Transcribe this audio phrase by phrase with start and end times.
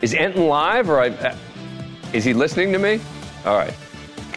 [0.00, 1.36] Is Entin live or I, uh,
[2.14, 3.00] is he listening to me?
[3.44, 3.74] All right.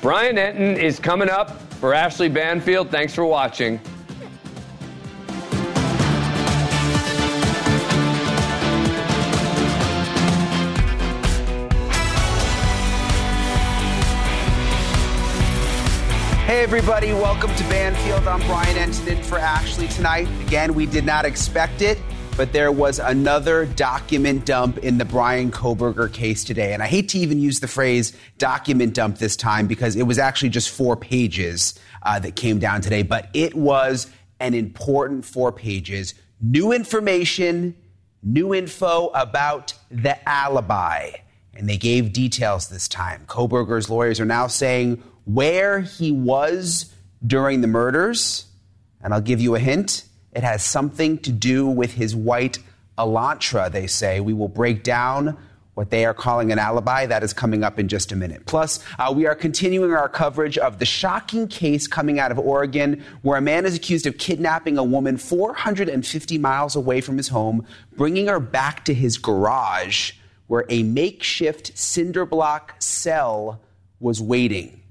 [0.01, 2.89] Brian Entin is coming up for Ashleigh Banfield.
[2.89, 3.79] Thanks for watching.
[16.45, 18.27] Hey, everybody, welcome to Banfield.
[18.27, 20.27] I'm Brian Entin for Ashleigh tonight.
[20.45, 21.97] Again, we did not expect it,
[22.35, 26.73] but there was another document dump in the Bryan Kohberger case today.
[26.73, 30.17] And I hate to even use the phrase document dump this time because it was
[30.17, 35.51] actually just four pages uh, that came down today, but it was an important four
[35.51, 36.15] pages.
[36.41, 37.75] New information,
[38.23, 41.11] new info about the alibi.
[41.53, 43.25] And they gave details this time.
[43.27, 46.91] Kohberger's lawyers are now saying, where he was
[47.25, 48.47] during the murders,
[49.01, 50.05] and I'll give you a hint.
[50.35, 52.59] It has something to do with his white
[52.97, 54.19] Elantra, they say.
[54.19, 55.37] We will break down
[55.73, 57.05] what they are calling an alibi.
[57.05, 58.45] That is coming up in just a minute.
[58.45, 63.03] Plus, uh, we are continuing our coverage of the shocking case coming out of Oregon
[63.21, 67.65] where a man is accused of kidnapping a woman 450 miles away from his home,
[67.95, 70.13] bringing her back to his garage
[70.47, 73.61] where a makeshift cinder block cell
[73.99, 74.81] was waiting.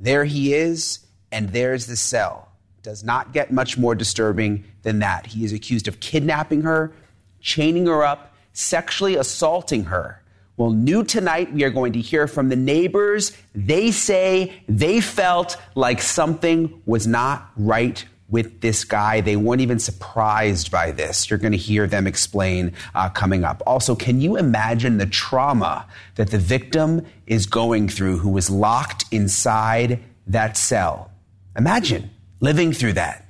[0.00, 2.51] There he is, and there's the cell.
[2.82, 5.26] Does not get much more disturbing than that.
[5.26, 6.92] He is accused of kidnapping her,
[7.40, 10.20] chaining her up, sexually assaulting her.
[10.56, 13.32] Well, new tonight, we are going to hear from the neighbors.
[13.54, 19.20] They say they felt like something was not right with this guy.
[19.20, 21.30] They weren't even surprised by this.
[21.30, 23.62] You're going to hear them explain uh, coming up.
[23.66, 29.04] Also, can you imagine the trauma that the victim is going through who was locked
[29.10, 31.10] inside that cell?
[31.56, 32.10] Imagine
[32.42, 33.24] living through that.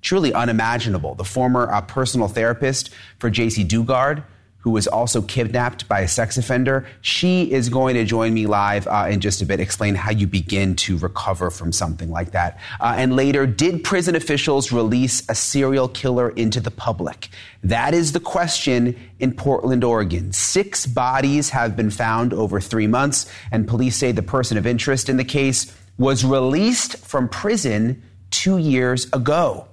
[0.00, 1.16] Truly unimaginable.
[1.16, 4.22] The former uh, personal therapist for Jaycee Dugard
[4.60, 6.86] who was also kidnapped by a sex offender.
[7.00, 10.26] She is going to join me live uh, in just a bit, explain how you
[10.26, 12.58] begin to recover from something like that.
[12.80, 17.28] Uh, and later, did prison officials release a serial killer into the public?
[17.62, 20.32] That is the question in Portland, Oregon.
[20.32, 25.08] Six bodies have been found over three months, and police say the person of interest
[25.08, 29.68] in the case was released from prison two years ago.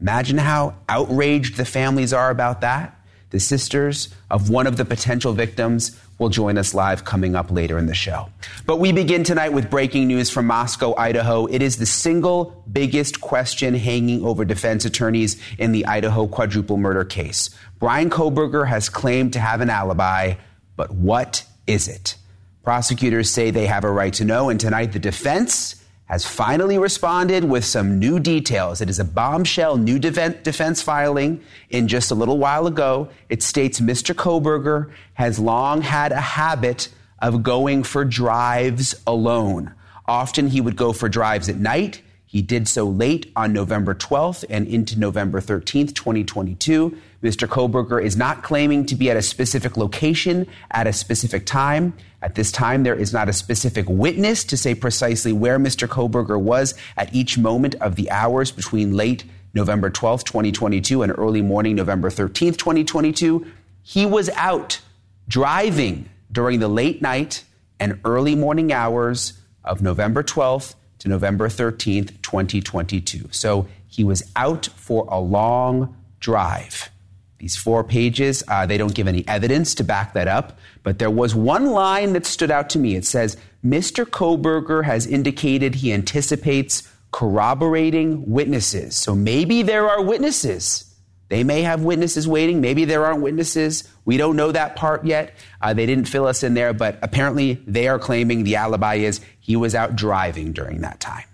[0.00, 2.94] Imagine how outraged the families are about that.
[3.30, 7.78] The sisters of one of the potential victims will join us live coming up later
[7.78, 8.28] in the show.
[8.66, 11.46] But we begin tonight with breaking news from Moscow, Idaho.
[11.46, 17.04] It is the single biggest question hanging over defense attorneys in the Idaho quadruple murder
[17.04, 17.50] case.
[17.78, 20.34] Bryan Kohberger has claimed to have an alibi,
[20.76, 22.16] but what is it?
[22.64, 25.76] Prosecutors say they have a right to know, and tonight the defense
[26.08, 28.80] has finally responded with some new details.
[28.80, 33.10] It is a bombshell new defense filing in just a little while ago.
[33.28, 34.14] It states Mr.
[34.14, 36.88] Kohberger has long had a habit
[37.18, 39.74] of going for drives alone.
[40.06, 42.00] Often he would go for drives at night.
[42.24, 46.96] He did so late on November 12th and into November 13th, 2022.
[47.22, 47.48] Mr.
[47.48, 51.92] Kohberger is not claiming to be at a specific location at a specific time.
[52.22, 55.88] At this time, there is not a specific witness to say precisely where Mr.
[55.88, 61.42] Kohberger was at each moment of the hours between late November 12th, 2022 and early
[61.42, 63.46] morning November 13th, 2022.
[63.82, 64.80] He was out
[65.26, 67.44] driving during the late night
[67.80, 69.32] and early morning hours
[69.64, 73.28] of November 12th to November 13th, 2022.
[73.32, 76.90] So he was out for a long drive.
[77.38, 81.10] These four pages, uh, they don't give any evidence to back that up, but there
[81.10, 82.96] was one line that stood out to me.
[82.96, 84.04] It says, Mr.
[84.04, 88.96] Kohberger has indicated he anticipates corroborating witnesses.
[88.96, 90.84] So maybe there are witnesses.
[91.28, 92.60] They may have witnesses waiting.
[92.60, 93.88] Maybe there aren't witnesses.
[94.04, 95.34] We don't know that part yet.
[95.60, 99.20] Uh, they didn't fill us in there, but apparently they are claiming the alibi is
[99.38, 101.27] he was out driving during that time.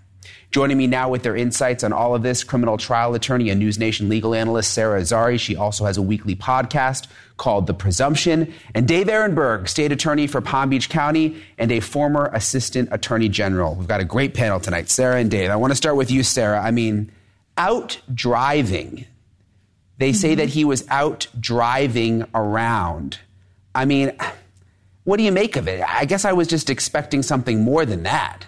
[0.55, 3.77] Joining me now with their insights on all of this, criminal trial attorney and News
[3.77, 5.37] Nation legal analyst Sara Azari.
[5.37, 8.53] She also has a weekly podcast called The Presumption.
[8.73, 13.75] And Dave Aronberg, state attorney for Palm Beach County and a former assistant attorney general.
[13.75, 15.49] We've got a great panel tonight, Sarah and Dave.
[15.49, 16.61] I want to start with you, Sarah.
[16.61, 17.11] I mean,
[17.57, 19.05] out driving.
[19.97, 20.37] They say mm-hmm.
[20.37, 23.19] that he was out driving around.
[23.75, 24.13] I mean,
[25.03, 25.83] what do you make of it?
[25.85, 28.45] I guess I was just expecting something more than that.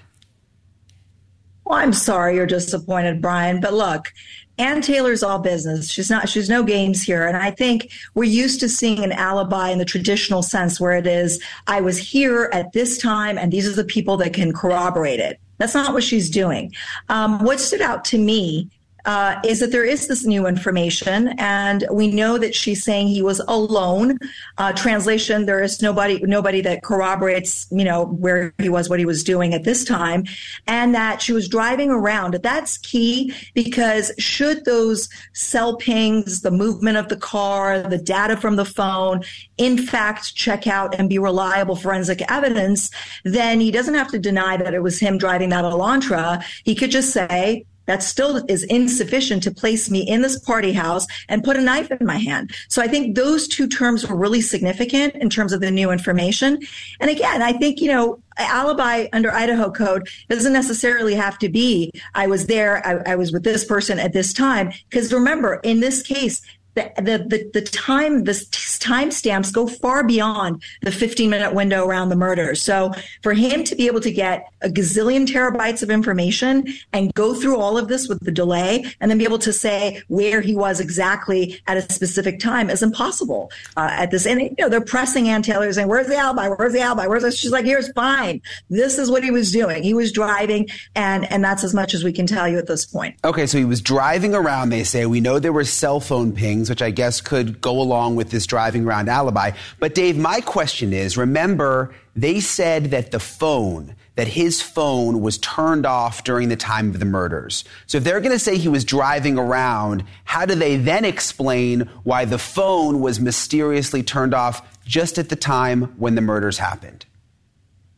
[1.67, 4.13] Well, I'm sorry you're disappointed, Brian, but look,
[4.57, 5.91] Anne Taylor's all business.
[5.91, 7.27] She's not, she's no games here.
[7.27, 11.05] And I think we're used to seeing an alibi in the traditional sense where it
[11.05, 15.19] is, I was here at this time and these are the people that can corroborate
[15.19, 15.41] it.
[15.57, 16.73] That's not what she's doing.
[17.09, 18.69] Um, what stood out to me
[19.07, 23.21] uh, is that there is this new information, and we know that she's saying he
[23.21, 24.19] was alone.
[24.57, 29.05] Uh, translation: There is nobody, nobody that corroborates, you know, where he was, what he
[29.05, 30.25] was doing at this time,
[30.67, 32.33] and that she was driving around.
[32.43, 38.57] That's key because should those cell pings, the movement of the car, the data from
[38.57, 39.23] the phone,
[39.57, 42.91] in fact check out and be reliable forensic evidence,
[43.23, 46.43] then he doesn't have to deny that it was him driving that Elantra.
[46.65, 51.07] He could just say, that still is insufficient to place me in this party house
[51.27, 52.53] and put a knife in my hand.
[52.69, 56.59] So I think those two terms were really significant in terms of the new information.
[56.99, 61.91] And again, I think, you know, alibi under Idaho code doesn't necessarily have to be
[62.13, 64.71] I was there, I, I was with this person at this time.
[64.89, 66.41] Because remember, in this case,
[66.77, 68.33] the, the, the, time, the
[68.79, 72.55] time stamps go far beyond the 15 minute window around the murder.
[72.55, 72.93] So
[73.23, 77.57] for him to be able to get a gazillion terabytes of information and go through
[77.57, 80.79] all of this with the delay and then be able to say where he was
[80.79, 84.25] exactly at a specific time is impossible uh, at this.
[84.25, 86.47] And, you know, they're pressing Anne Taylor saying, where's the alibi?
[86.49, 87.07] Where's the alibi?
[87.07, 87.37] Where's this?
[87.37, 88.41] She's like, here's fine.
[88.69, 89.83] This is what he was doing.
[89.83, 92.85] He was driving and, and that's as much as we can tell you at this
[92.85, 93.15] point.
[93.23, 93.47] Okay.
[93.47, 94.69] So he was driving around.
[94.69, 98.15] They say we know there were cell phone pings which I guess could go along
[98.15, 99.51] with this driving around alibi.
[99.79, 105.37] But Dave, my question is remember, they said that the phone, that his phone was
[105.37, 107.63] turned off during the time of the murders.
[107.85, 111.81] So if they're going to say he was driving around, how do they then explain
[112.03, 117.05] why the phone was mysteriously turned off just at the time when the murders happened?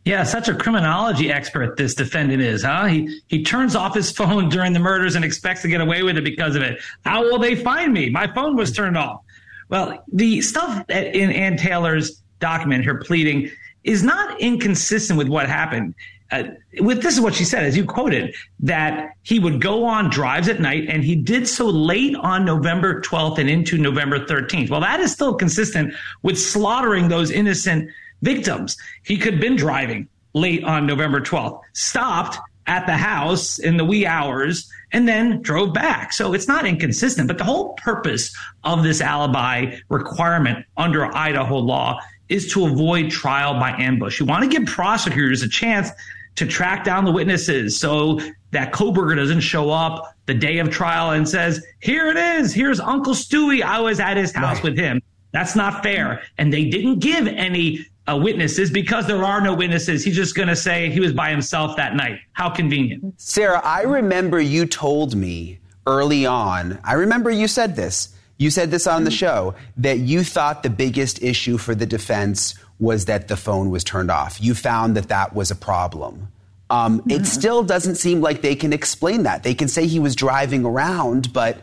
[0.06, 2.86] Yeah, such a criminology expert this defendant is, huh?
[2.86, 6.18] He he turns off his phone during the murders and expects to get away with
[6.18, 6.80] it because of it.
[7.06, 8.10] How will they find me?
[8.10, 9.22] My phone was turned off.
[9.69, 13.51] Well, the stuff in Anne Taylor's document, her pleading,
[13.84, 15.94] is not inconsistent with what happened.
[16.31, 16.44] Uh,
[16.80, 20.48] with this is what she said, as you quoted, that he would go on drives
[20.48, 24.69] at night, and he did so late on November 12th and into November 13th.
[24.69, 27.90] Well, that is still consistent with slaughtering those innocent
[28.21, 28.77] victims.
[29.04, 32.38] He could have been driving late on November 12th, stopped
[32.68, 36.13] at the house in the wee hours, and then drove back.
[36.13, 37.27] So it's not inconsistent.
[37.27, 43.56] But the whole purpose of this alibi requirement under Idaho law is to avoid trial
[43.56, 44.19] by ambush.
[44.19, 45.89] You want to give prosecutors a chance
[46.36, 48.19] to track down the witnesses so
[48.51, 52.54] that Kohberger doesn't show up the day of trial and says, Here it is.
[52.54, 53.63] Here's Uncle Stewie.
[53.63, 54.63] I was at his house right.
[54.63, 55.01] with him.
[55.31, 56.21] That's not fair.
[56.38, 60.04] And they didn't give any uh, witnesses because there are no witnesses.
[60.04, 62.20] He's just going to say he was by himself that night.
[62.34, 63.14] How convenient.
[63.18, 68.16] Sarah, I remember you told me early on, I remember you said this.
[68.38, 72.56] You said this on the show that you thought the biggest issue for the defense
[72.80, 74.42] was that the phone was turned off.
[74.42, 76.30] You found that that was a problem.
[76.70, 77.12] Um, mm-hmm.
[77.12, 79.44] It still doesn't seem like they can explain that.
[79.44, 81.58] They can say he was driving around, but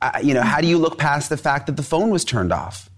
[0.00, 2.52] uh, you know, how do you look past the fact that the phone was turned
[2.52, 2.88] off?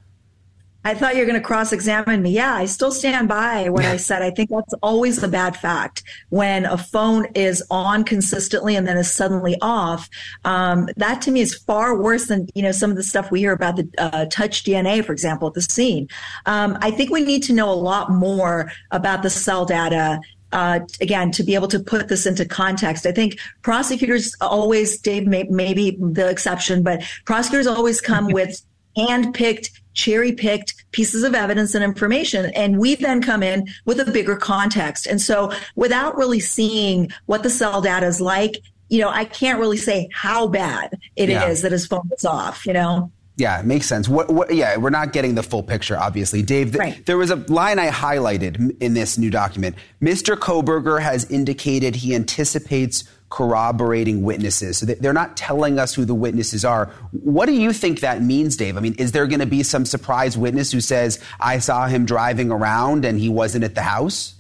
[0.85, 2.31] I thought you were going to cross examine me.
[2.31, 4.23] Yeah, I still stand by what I said.
[4.23, 8.99] I think that's always a bad fact when a phone is on consistently and then
[8.99, 10.11] is suddenly off.
[10.45, 13.41] Um, that to me is far worse than you know some of the stuff we
[13.41, 16.09] hear about the uh, touch DNA, for example, at the scene.
[16.47, 20.21] Um, I think we need to know a lot more about the cell data
[20.53, 23.07] uh, again, to be able to put this into context.
[23.07, 28.65] I think prosecutors always, Dave, may, maybe the exception, but prosecutors always come with
[28.97, 32.47] hand-picked cherry picked pieces of evidence and information.
[32.55, 35.07] And we then come in with a bigger context.
[35.07, 39.59] And so without really seeing what the cell data is like, you know, I can't
[39.59, 41.49] really say how bad it yeah.
[41.49, 43.11] is that his phone is off, you know?
[43.37, 44.09] Yeah, it makes sense.
[44.09, 46.43] What, what, yeah, we're not getting the full picture, obviously.
[46.43, 47.07] Dave, th- right.
[47.07, 49.75] there was a line I highlighted in this new document.
[50.01, 50.37] Mr.
[50.37, 54.79] Kohberger has indicated he anticipates corroborating witnesses.
[54.79, 56.93] So they're not telling us who the witnesses are.
[57.11, 58.77] What do you think that means, Dave?
[58.77, 62.05] I mean, is there going to be some surprise witness who says, I saw him
[62.05, 64.34] driving around and he wasn't at the house?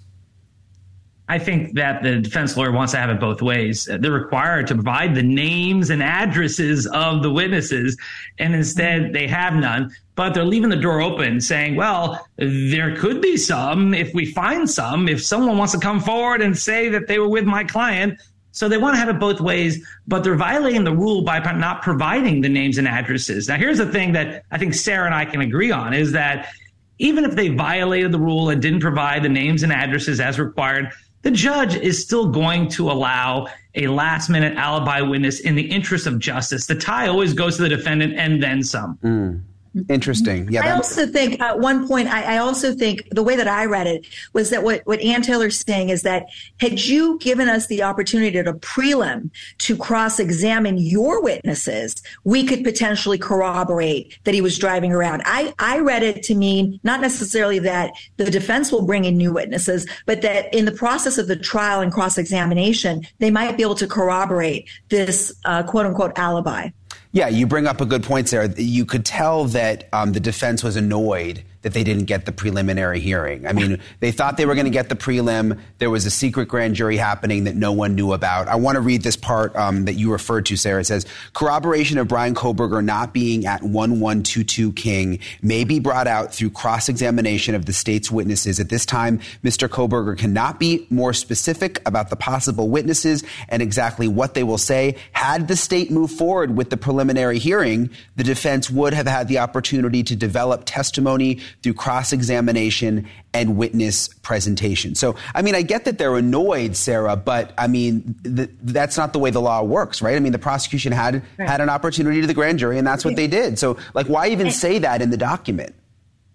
[1.26, 3.86] I think that the defense lawyer wants to have it both ways.
[3.86, 7.96] They're required to provide the names and addresses of the witnesses,
[8.38, 9.90] and instead they have none.
[10.16, 14.68] But they're leaving the door open, saying, well, there could be some if we find
[14.68, 15.08] some.
[15.08, 18.20] If someone wants to come forward and say that they were with my client,
[18.52, 21.82] so they want to have it both ways, but they're violating the rule by not
[21.82, 23.48] providing the names and addresses.
[23.48, 26.50] Now, here's the thing that I think Sarah and I can agree on is that
[26.98, 30.92] even if they violated the rule and didn't provide the names and addresses as required,
[31.24, 36.06] the judge is still going to allow a last minute alibi witness in the interest
[36.06, 36.66] of justice.
[36.66, 38.98] The tie always goes to the defendant and then some.
[39.02, 39.42] Mm.
[39.88, 40.48] Interesting.
[40.50, 40.64] Yeah.
[40.64, 43.88] I also think at one point, I, I, also think the way that I read
[43.88, 46.26] it was that what, what Anne Taylor's saying is that
[46.60, 52.62] had you given us the opportunity to prelim to cross examine your witnesses, we could
[52.62, 55.22] potentially corroborate that he was driving around.
[55.24, 59.32] I, I read it to mean not necessarily that the defense will bring in new
[59.32, 63.64] witnesses, but that in the process of the trial and cross examination, they might be
[63.64, 66.68] able to corroborate this uh, quote unquote alibi.
[67.14, 68.52] Yeah, you bring up a good point, Sarah.
[68.56, 73.00] You could tell that um, the defense was annoyed that they didn't get the preliminary
[73.00, 73.46] hearing.
[73.46, 75.58] I mean, they thought they were going to get the prelim.
[75.78, 78.48] There was a secret grand jury happening that no one knew about.
[78.48, 80.82] I want to read this part um, that you referred to, Sarah.
[80.82, 86.34] It says corroboration of Bryan Kohberger not being at 1122 King may be brought out
[86.34, 88.60] through cross examination of the state's witnesses.
[88.60, 89.66] At this time, Mr.
[89.66, 94.96] Kohberger cannot be more specific about the possible witnesses and exactly what they will say.
[95.12, 99.38] Had the state moved forward with the preliminary hearing, the defense would have had the
[99.38, 104.94] opportunity to develop testimony through cross examination and witness presentation.
[104.94, 109.12] So, I mean, I get that they're annoyed, Sarah, but I mean, th- that's not
[109.12, 110.16] the way the law works, right?
[110.16, 111.48] I mean, the prosecution had right.
[111.48, 113.58] had an opportunity to the grand jury, and that's what they did.
[113.58, 115.74] So, like, why even say that in the document?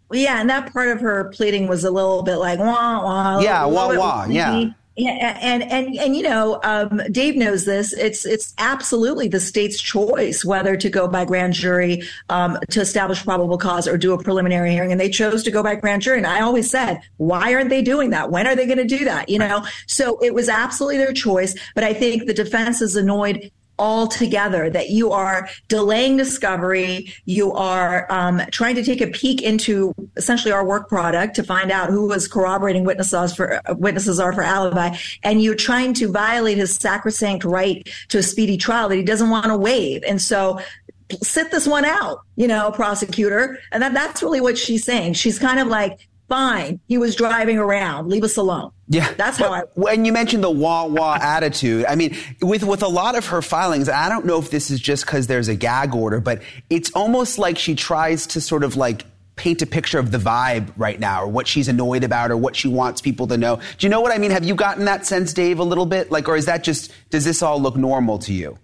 [0.10, 3.40] Well, yeah, and that part of her pleading was a little bit like wah wah.
[3.40, 4.26] Yeah, wah wah.
[4.28, 4.72] Yeah.
[5.00, 7.94] Yeah, and and and you know, um, Dave knows this.
[7.94, 13.24] It's it's absolutely the state's choice whether to go by grand jury um, to establish
[13.24, 16.18] probable cause or do a preliminary hearing, and they chose to go by grand jury.
[16.18, 18.29] And I always said, why aren't they doing that?
[18.29, 19.29] When are they going to do that?
[19.29, 21.56] You know, so it was absolutely their choice.
[21.75, 28.05] But I think the defense is annoyed altogether that you are delaying discovery you are
[28.12, 32.07] um, trying to take a peek into essentially our work product to find out who
[32.07, 37.43] was corroborating witnesses for witnesses are for alibi and you're trying to violate his sacrosanct
[37.43, 40.59] right to a speedy trial that he doesn't want to waive and so
[41.24, 45.39] sit this one out you know prosecutor and that, that's really what she's saying she's
[45.39, 46.79] kind of like fine.
[46.88, 48.07] He was driving around.
[48.07, 48.71] Leave us alone.
[48.91, 49.62] Yeah, that's how I.
[49.75, 53.43] When you mentioned the wah wah attitude, I mean, with with a lot of her
[53.43, 56.41] filings, I don't know if this is just because there's a gag order, but
[56.72, 59.05] it's almost like she tries to sort of like
[59.36, 62.55] paint a picture of the vibe right now, or what she's annoyed about, or what
[62.55, 63.58] she wants people to know.
[63.77, 64.31] Do you know what I mean?
[64.31, 66.12] Have you gotten that sense, Dave, a little bit?
[66.12, 68.58] Like, or is that just does this all look normal to you?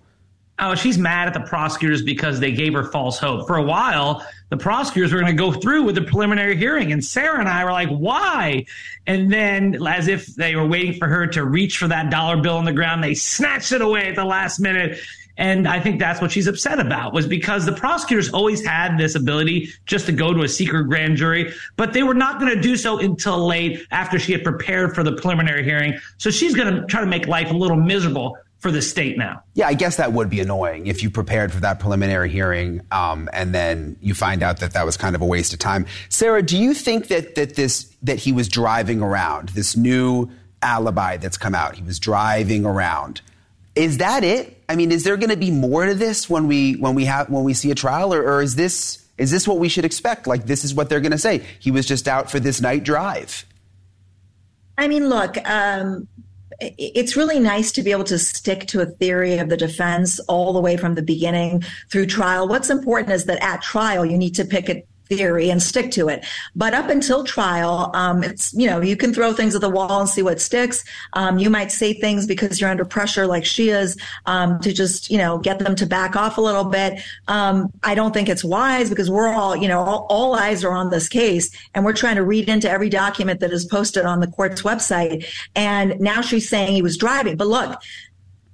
[0.58, 3.46] Oh, she's mad at the prosecutors because they gave her false hope.
[3.46, 7.04] For a while, the prosecutors were going to go through with the preliminary hearing, and
[7.04, 8.66] Sarah and I were like, "Why?"
[9.08, 12.58] And then, as if they were waiting for her to reach for that dollar bill
[12.58, 15.00] on the ground, they snatched it away at the last minute.
[15.38, 19.16] And I think that's what she's upset about was because the prosecutors always had this
[19.16, 22.62] ability just to go to a secret grand jury, but they were not going to
[22.62, 26.00] do so until late after she had prepared for the preliminary hearing.
[26.18, 29.44] So she's going to try to make life a little miserable for the state now.
[29.54, 33.30] Yeah, I guess that would be annoying if you prepared for that preliminary hearing um,
[33.32, 35.86] and then you find out that that was kind of a waste of time.
[36.10, 40.32] Sarah, do you think that that this that he was driving around this new
[40.64, 41.76] alibi that's come out?
[41.76, 43.22] He was driving around.
[43.76, 44.60] Is that it?
[44.68, 47.30] I mean, is there going to be more to this when we when we have
[47.30, 50.26] when we see a trial, or, or is this is this what we should expect?
[50.26, 51.46] Like this is what they're going to say?
[51.60, 53.46] He was just out for this night drive.
[54.76, 56.08] I mean, look, um,
[56.60, 60.54] it's really nice to be able to stick to a theory of the defense all
[60.54, 62.48] the way from the beginning through trial.
[62.48, 66.10] What's important is that at trial, you need to pick it theory and stick to
[66.10, 66.26] it.
[66.56, 70.00] But up until trial, um, it's, you know, you can throw things at the wall
[70.00, 70.84] and see what sticks.
[71.14, 75.10] Um, you might say things because you're under pressure like she is um, to just,
[75.10, 77.00] you know, get them to back off a little bit.
[77.28, 80.72] Um, I don't think it's wise because we're all, you know, all, all eyes are
[80.72, 84.20] on this case and we're trying to read into every document that is posted on
[84.20, 85.26] the court's website.
[85.56, 87.38] And now she's saying he was driving.
[87.38, 87.82] But look,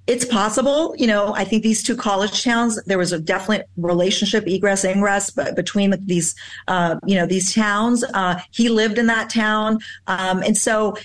[0.07, 0.95] it's possible.
[0.97, 5.29] You know, I think these two college towns, there was a definite relationship, egress, ingress
[5.29, 6.35] but between these,
[6.67, 8.03] uh, you know, these towns.
[8.13, 9.79] Uh, he lived in that town.
[10.07, 10.95] Um, and so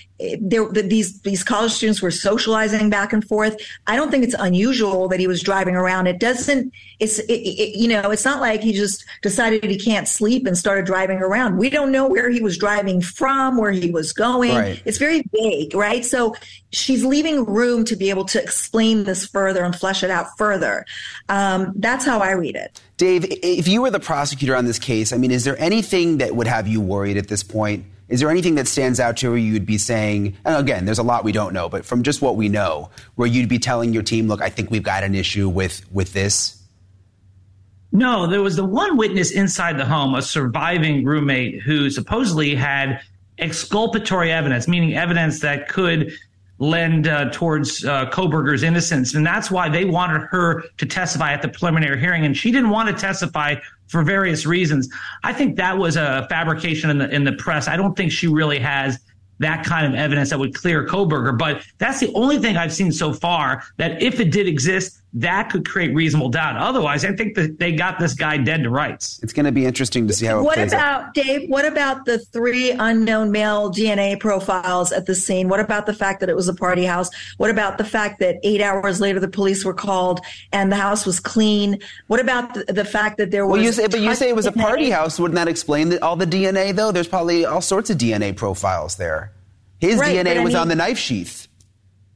[0.41, 3.61] there, these these college students were socializing back and forth.
[3.87, 6.07] I don't think it's unusual that he was driving around.
[6.07, 6.73] It doesn't.
[6.99, 10.57] It's it, it, you know, it's not like he just decided he can't sleep and
[10.57, 11.59] started driving around.
[11.59, 14.55] We don't know where he was driving from, where he was going.
[14.55, 14.83] Right.
[14.87, 16.05] It's very vague, right?
[16.05, 16.35] So
[16.77, 20.85] she's leaving room to be able to explain this further and flesh it out further.
[21.29, 22.81] Um, that's how I read it.
[22.97, 26.37] Dave, if you were the prosecutor on this case, I mean, is there anything that
[26.37, 27.87] would have you worried at this point?
[28.09, 31.01] Is there anything that stands out to you where you'd be saying, and again, there's
[31.01, 33.93] a lot we don't know, but from just what we know, where you'd be telling
[33.93, 36.63] your team, look, I think we've got an issue with, with this?
[37.91, 43.01] No, there was the one witness inside the home, a surviving roommate who supposedly had
[43.39, 46.13] exculpatory evidence, meaning evidence that could
[46.59, 49.15] lend uh, towards uh, Kohberger's innocence.
[49.15, 52.25] And that's why they wanted her to testify at the preliminary hearing.
[52.25, 53.57] And she didn't want to testify
[53.89, 54.89] for various reasons.
[55.23, 57.69] I think that was a fabrication in the, in the press.
[57.69, 58.99] I don't think she really has
[59.39, 61.37] that kind of evidence that would clear Kohberger.
[61.37, 65.51] But that's the only thing I've seen so far that if it did exist, that
[65.51, 66.57] could create reasonable doubt.
[66.57, 69.19] Otherwise, I think that they got this guy dead to rights.
[69.23, 70.43] It's going to be interesting to see how.
[70.43, 71.15] what about out.
[71.15, 71.49] Dave?
[71.49, 75.49] What about the three unknown male DNA profiles at the scene?
[75.49, 77.09] What about the fact that it was a party house?
[77.39, 80.21] What about the fact that eight hours later the police were called
[80.53, 81.81] and the house was clean?
[82.09, 83.57] What about the, the fact that there was?
[83.57, 85.19] Well, you say, but you say it was a party house.
[85.19, 86.93] Wouldn't that explain the, all the DNA though?
[86.93, 89.33] There's probably all sorts of DNA profiles there.
[89.79, 91.49] His right, DNA was mean, on the knife sheath.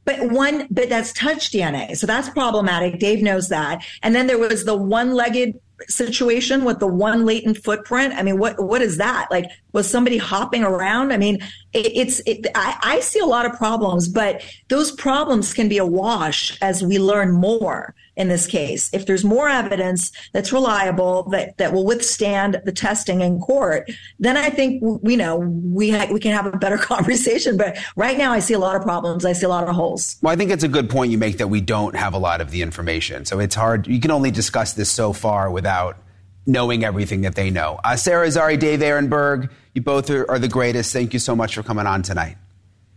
[0.03, 1.95] But one, but that's touch DNA.
[1.95, 2.99] So that's problematic.
[2.99, 3.85] Dave knows that.
[4.01, 8.13] And then there was the one legged situation with the one latent footprint.
[8.15, 9.27] I mean, what, what is that?
[9.31, 11.11] Like, was somebody hopping around?
[11.11, 11.35] I mean,
[11.73, 15.77] it, it's, it, I, I see a lot of problems, but those problems can be
[15.77, 18.89] a wash as we learn more in this case.
[18.93, 24.37] If there's more evidence that's reliable that, that will withstand the testing in court, then
[24.37, 27.57] I think we know we ha- we can have a better conversation.
[27.57, 29.25] But right now, I see a lot of problems.
[29.25, 30.17] I see a lot of holes.
[30.21, 32.39] Well, I think it's a good point you make that we don't have a lot
[32.39, 33.25] of the information.
[33.25, 33.87] So it's hard.
[33.87, 35.97] You can only discuss this so far without
[36.45, 37.79] knowing everything that they know.
[37.83, 40.93] Uh, Sara Azari, Dave Aronberg, you both are, are, the greatest.
[40.93, 42.37] Thank you so much for coming on tonight.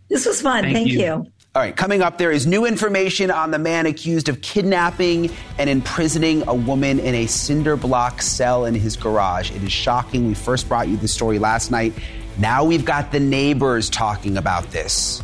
[0.09, 0.63] This was fun.
[0.63, 0.99] Thank, Thank you.
[0.99, 1.31] you.
[1.55, 5.69] All right, coming up, there is new information on the man accused of kidnapping and
[5.69, 9.51] imprisoning a woman in a cinder block cell in his garage.
[9.51, 10.27] It is shocking.
[10.27, 11.93] We first brought you the story last night.
[12.37, 15.23] Now we've got the neighbors talking about this.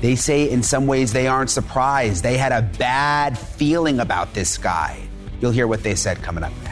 [0.00, 2.24] They say in some ways they aren't surprised.
[2.24, 5.00] They had a bad feeling about this guy.
[5.40, 6.71] You'll hear what they said coming up next.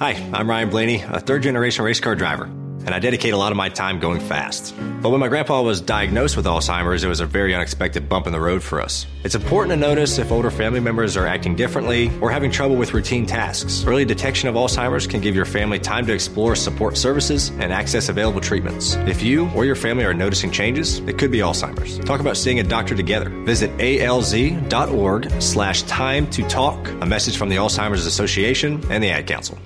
[0.00, 2.50] Hi, I'm Ryan Blaney, a third generation race car driver
[2.84, 4.74] and I dedicate a lot of my time going fast.
[5.00, 8.32] But when my grandpa was diagnosed with Alzheimer's, it was a very unexpected bump in
[8.32, 9.06] the road for us.
[9.24, 12.92] It's important to notice if older family members are acting differently or having trouble with
[12.92, 13.84] routine tasks.
[13.86, 18.08] Early detection of Alzheimer's can give your family time to explore support services and access
[18.08, 18.96] available treatments.
[19.06, 21.98] If you or your family are noticing changes, it could be Alzheimer's.
[22.00, 23.30] Talk about seeing a doctor together.
[23.44, 29.26] Visit alz.org slash time to talk, a message from the Alzheimer's Association and the Ad
[29.26, 29.58] Council.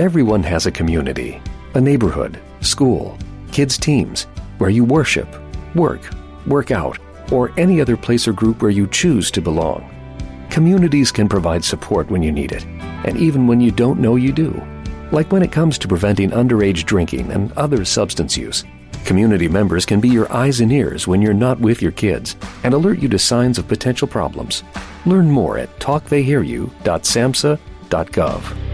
[0.00, 1.42] Everyone has a community
[1.74, 3.18] a neighborhood, school,
[3.52, 4.22] kids' teams,
[4.56, 5.28] where you worship,
[5.74, 6.00] work,
[6.46, 6.98] work out,
[7.30, 9.84] or any other place or group where you choose to belong.
[10.48, 12.64] Communities can provide support when you need it,
[13.04, 14.58] and even when you don't know you do.
[15.12, 18.64] Like when it comes to preventing underage drinking and other substance use.
[19.04, 22.72] Community members can be your eyes and ears when you're not with your kids and
[22.72, 24.62] alert you to signs of potential problems.
[25.04, 28.69] Learn more at talktheyhearyou.samhsa.gov.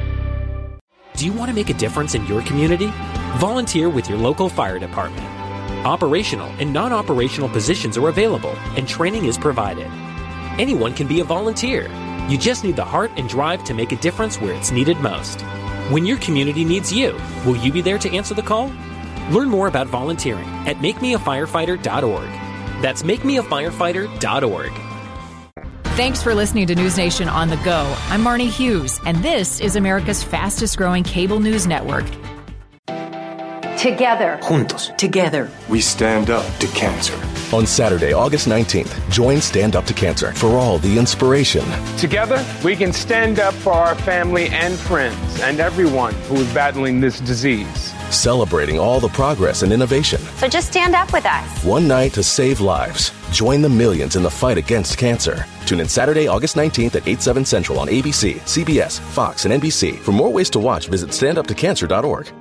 [1.16, 2.92] Do you want to make a difference in your community?
[3.38, 5.26] Volunteer with your local fire department.
[5.87, 9.87] Operational and non operational positions are available, and training is provided.
[10.59, 11.90] Anyone can be a volunteer.
[12.29, 15.40] You just need the heart and drive to make a difference where it's needed most.
[15.90, 18.70] When your community needs you, will you be there to answer the call?
[19.31, 22.29] Learn more about volunteering at makemeafirefighter.org.
[22.83, 24.86] That's makemeafirefighter.org.
[25.97, 27.91] Thanks for listening to News Nation on the go.
[28.11, 32.05] I'm Marnie Hughes, and this is America's fastest growing cable news network.
[33.79, 34.39] Together.
[34.43, 34.95] Juntos.
[34.99, 35.51] Together.
[35.71, 37.15] We stand up to cancer.
[37.55, 41.65] On Saturday, August 19th, join Stand Up to Cancer for all the inspiration.
[41.97, 47.01] Together, we can stand up for our family and friends and everyone who is battling
[47.01, 47.95] this disease.
[48.11, 50.21] Celebrating all the progress and innovation.
[50.37, 51.65] So just stand up with us.
[51.65, 53.13] One night to save lives.
[53.31, 55.47] Join the millions in the fight against cancer.
[55.67, 59.99] Tune in Saturday, August 19th at 8, 7 central on ABC, CBS, Fox, and NBC.
[59.99, 62.33] For more ways to watch, visit standuptocancer.org.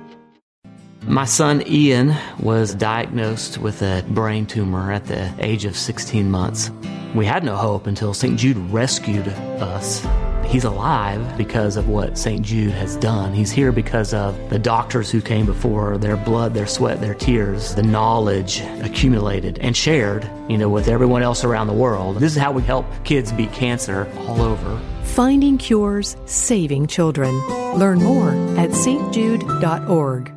[1.02, 6.72] My son Ian was diagnosed with a brain tumor at the age of 16 months.
[7.14, 8.36] We had no hope until St.
[8.36, 10.04] Jude rescued us.
[10.48, 12.42] He's alive because of what St.
[12.42, 13.34] Jude has done.
[13.34, 17.74] He's here because of the doctors who came before, their blood, their sweat, their tears,
[17.74, 22.16] the knowledge accumulated and shared, you know, with everyone else around the world.
[22.16, 24.80] This is how we help kids beat cancer all over.
[25.02, 27.34] Finding cures, saving children.
[27.76, 30.32] Learn more at stjude.org.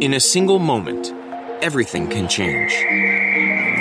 [0.00, 1.12] In a single moment,
[1.62, 3.17] everything can change.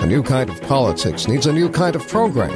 [0.00, 2.52] A new kind of politics needs a new kind of program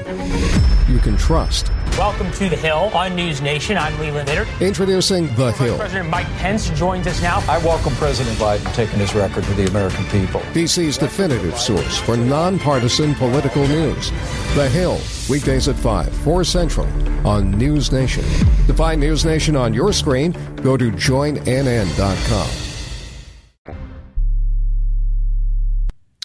[0.88, 1.70] you can trust.
[1.96, 3.76] Welcome to The Hill on News Nation.
[3.76, 4.60] I'm Leland Vittert.
[4.60, 5.76] Introducing The Hill.
[5.76, 7.42] President Mike Pence joins us now.
[7.48, 10.40] I welcome President Biden taking his record to the American people.
[10.52, 14.10] DC's definitive source for nonpartisan political news.
[14.54, 14.98] The Hill,
[15.28, 16.86] weekdays at 5, 4 Central
[17.26, 18.24] on News Nation.
[18.66, 22.69] To find News Nation on your screen, go to joinnn.com.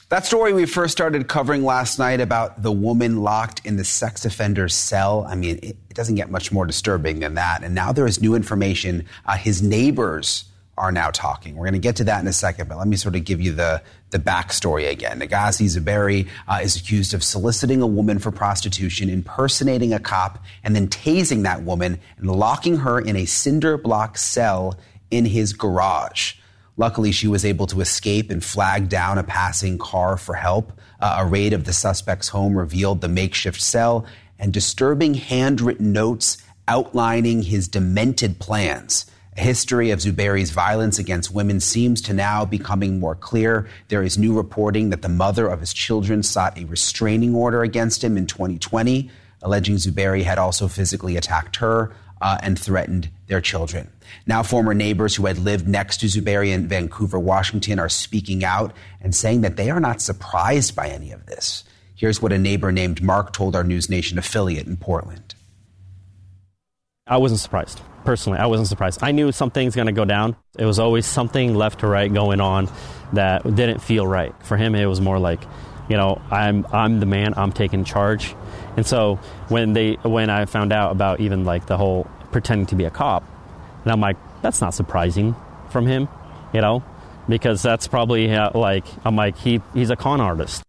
[0.10, 4.24] That story we first started covering last night about the woman locked in the sex
[4.24, 5.26] offender's cell.
[5.28, 7.64] I mean, it, doesn't get much more disturbing than that.
[7.64, 9.06] And now there is new information.
[9.26, 10.44] Uh, his neighbors
[10.78, 11.56] are now talking.
[11.56, 13.40] We're going to get to that in a second, but let me sort of give
[13.40, 15.22] you the, the backstory again.
[15.22, 20.76] Negasi Zuberi uh, is accused of soliciting a woman for prostitution, impersonating a cop, and
[20.76, 24.78] then tasing that woman and locking her in a cinder block cell
[25.10, 26.34] in his garage.
[26.78, 30.74] Luckily, she was able to escape and flag down a passing car for help.
[31.00, 34.06] Uh, a raid of the suspect's home revealed the makeshift cell
[34.38, 39.06] and disturbing handwritten notes outlining his demented plans.
[39.38, 43.68] A history of Zuberi's violence against women seems to now becoming more clear.
[43.90, 48.04] There is new reporting that the mother of his children sought a restraining order against
[48.04, 49.10] him in 2020,
[49.42, 53.90] alleging Zuberi had also physically attacked her uh, and threatened their children.
[54.28, 58.74] Now, former neighbors who had lived next to Zuberi in Vancouver, Washington, are speaking out
[59.02, 61.64] and saying that they are not surprised by any of this.
[61.96, 65.36] Here's what a neighbor named Mark told our News Nation affiliate in Portland.
[67.08, 67.82] I wasn't surprised.
[68.04, 69.02] Personally, I wasn't surprised.
[69.02, 70.36] I knew something's going to go down.
[70.58, 72.70] It was always something left to right going on
[73.14, 74.34] that didn't feel right.
[74.44, 75.42] For him, it was more like,
[75.90, 77.34] you know, I'm I'm the man.
[77.38, 78.36] I'm taking charge.
[78.78, 79.16] And so
[79.50, 82.92] when they when I found out about even like the whole pretending to be a
[82.92, 83.24] cop,
[83.84, 85.36] and I'm like, that's not surprising
[85.70, 86.08] from him,
[86.54, 86.84] you know,
[87.30, 90.64] because that's probably uh, like I'm like he he's a con artist.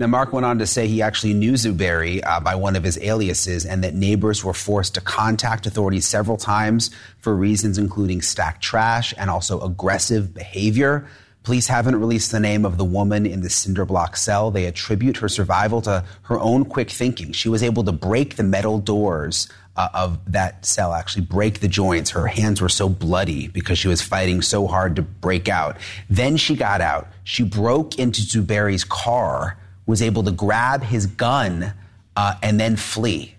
[0.00, 2.98] Now, Mark went on to say he actually knew Zuberi uh, by one of his
[2.98, 8.62] aliases and that neighbors were forced to contact authorities several times for reasons including stacked
[8.62, 11.08] trash and also aggressive behavior.
[11.48, 14.50] Police haven't released the name of the woman in the cinder block cell.
[14.50, 17.32] They attribute her survival to her own quick thinking.
[17.32, 21.66] She was able to break the metal doors uh, of that cell, actually break the
[21.66, 22.10] joints.
[22.10, 25.78] Her hands were so bloody because she was fighting so hard to break out.
[26.10, 27.08] Then she got out.
[27.24, 29.56] She broke into Zuberi's car,
[29.86, 31.72] was able to grab his gun,
[32.14, 33.36] uh, and then flee.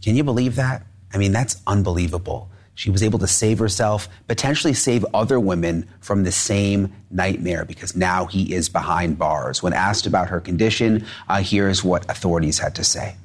[0.00, 0.86] Can you believe that?
[1.12, 2.47] I mean, that's unbelievable.
[2.78, 7.96] She was able to save herself, potentially save other women from the same nightmare because
[7.96, 9.60] now he is behind bars.
[9.60, 13.16] When asked about her condition, uh, here's what authorities had to say.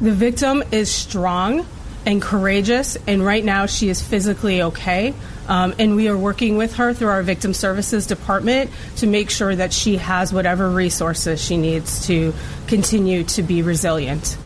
[0.00, 1.66] The victim is strong
[2.06, 5.12] and courageous, and right now she is physically okay.
[5.46, 9.54] Um, and we are working with her through our victim services department to make sure
[9.54, 12.32] that she has whatever resources she needs to
[12.66, 14.38] continue to be resilient.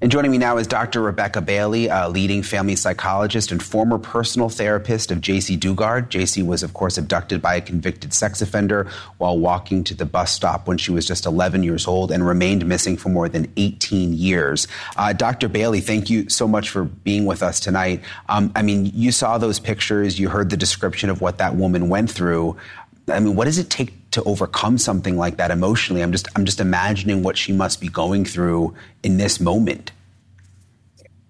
[0.00, 1.02] And joining me now is Dr.
[1.02, 6.08] Rebecca Bailey, a leading family psychologist and former personal therapist of Jaycee Dugard.
[6.08, 10.30] Jaycee was, of course, abducted by a convicted sex offender while walking to the bus
[10.30, 14.12] stop when she was just 11 years old and remained missing for more than 18
[14.12, 14.68] years.
[14.96, 15.48] Uh, Dr.
[15.48, 18.00] Bailey, thank you so much for being with us tonight.
[18.28, 21.88] Um, I mean, you saw those pictures, you heard the description of what that woman
[21.88, 22.56] went through.
[23.10, 26.02] I mean, what does it take to overcome something like that emotionally?
[26.02, 29.92] I'm just I'm just imagining what she must be going through in this moment.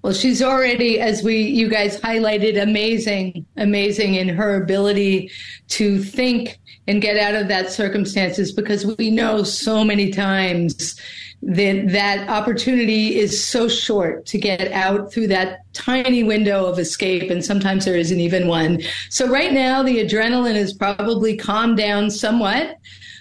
[0.02, 5.30] Well, she's already, as we you guys highlighted, amazing, amazing in her ability
[5.68, 10.98] to think and get out of that circumstances because we know so many times
[11.42, 17.30] that that opportunity is so short to get out through that tiny window of escape
[17.30, 18.80] and sometimes there isn't even one.
[19.10, 22.76] So right now the adrenaline is probably calmed down somewhat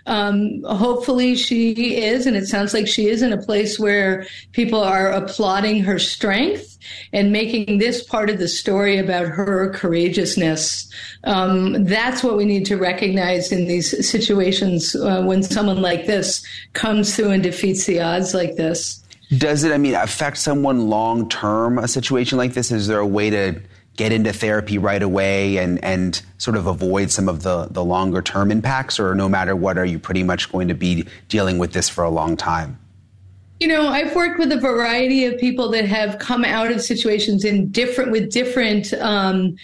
[0.07, 4.81] um, hopefully she is, and it sounds like she is in a place where people
[4.81, 6.77] are applauding her strength
[7.11, 10.89] and making this part of the story about her courageousness.
[11.25, 16.45] Um, that's what we need to recognize in these situations uh, when someone like this
[16.71, 19.03] comes through and defeats the odds like this.
[19.37, 22.71] Does it, I mean, affect someone long term, a situation like this?
[22.71, 23.61] Is there a way to
[23.97, 28.21] get into therapy right away and, and sort of avoid some of the, the longer
[28.21, 28.99] term impacts?
[28.99, 32.03] Or no matter what, are you pretty much going to be dealing with this for
[32.03, 32.79] a long time?
[33.59, 37.43] You know, I've worked with a variety of people that have come out of situations
[37.43, 39.57] in different with different um,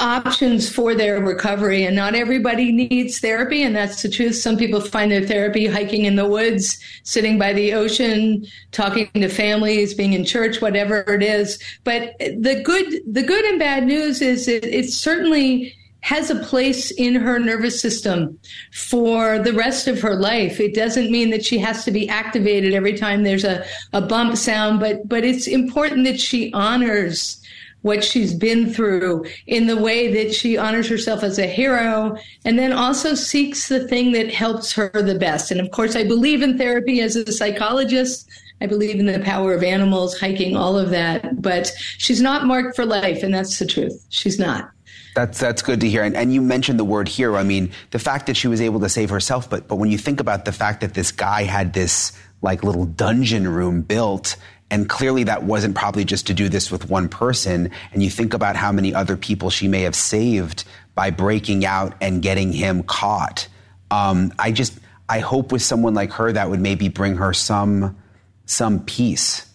[0.00, 4.80] options for their recovery and not everybody needs therapy and that's the truth some people
[4.80, 10.14] find their therapy hiking in the woods sitting by the ocean talking to families being
[10.14, 14.64] in church whatever it is but the good the good and bad news is it,
[14.64, 18.36] it certainly has a place in her nervous system
[18.72, 20.58] for the rest of her life.
[20.58, 24.36] It doesn't mean that she has to be activated every time there's a, a bump
[24.36, 27.41] sound, but but it's important that she honors
[27.82, 32.58] what she's been through in the way that she honors herself as a hero and
[32.58, 35.50] then also seeks the thing that helps her the best.
[35.50, 38.28] And of course, I believe in therapy as a psychologist.
[38.60, 41.42] I believe in the power of animals, hiking, all of that.
[41.42, 44.06] But she's not marked for life, and that's the truth.
[44.08, 44.70] She's not.
[45.14, 46.04] That's that's good to hear.
[46.04, 47.36] And, and you mentioned the word hero.
[47.36, 49.98] I mean, the fact that she was able to save herself, but but when you
[49.98, 54.36] think about the fact that this guy had this like little dungeon room built
[54.72, 57.70] and clearly that wasn't probably just to do this with one person.
[57.92, 61.94] And you think about how many other people she may have saved by breaking out
[62.00, 63.48] and getting him caught.
[63.90, 64.78] Um, I just,
[65.10, 67.98] I hope with someone like her that would maybe bring her some,
[68.46, 69.46] some peace.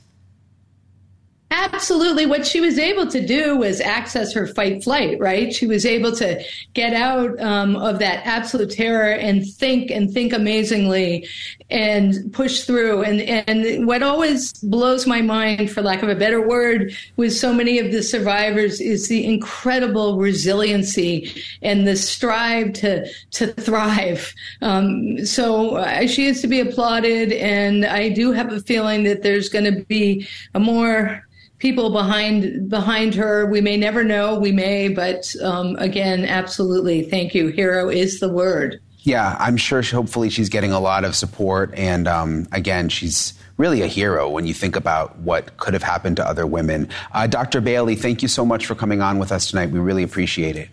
[1.50, 2.28] Absolutely.
[2.28, 5.52] What she was able to do was access her fight flight, right?
[5.52, 10.34] She was able to get out um, of that absolute terror and think and think
[10.34, 11.28] amazingly
[11.70, 13.04] and push through.
[13.04, 17.54] And, and what always blows my mind, for lack of a better word, with so
[17.54, 24.34] many of the survivors is the incredible resiliency and the strive to, to thrive.
[24.62, 27.34] Um, so she is to be applauded.
[27.34, 31.24] And I do have a feeling that there's going to be a more
[31.60, 33.48] people behind behind her.
[33.48, 34.40] We may never know.
[34.40, 37.04] We may, but um, again, absolutely.
[37.04, 37.48] Thank you.
[37.48, 38.80] Hero is the word.
[39.08, 39.82] Yeah, I'm sure.
[39.82, 44.30] She, hopefully, she's getting a lot of support, and um, again, she's really a hero
[44.30, 46.90] when you think about what could have happened to other women.
[47.14, 47.62] Uh, Dr.
[47.62, 49.72] Bailey, thank you so much for coming on with us tonight.
[49.72, 50.68] We really appreciate it.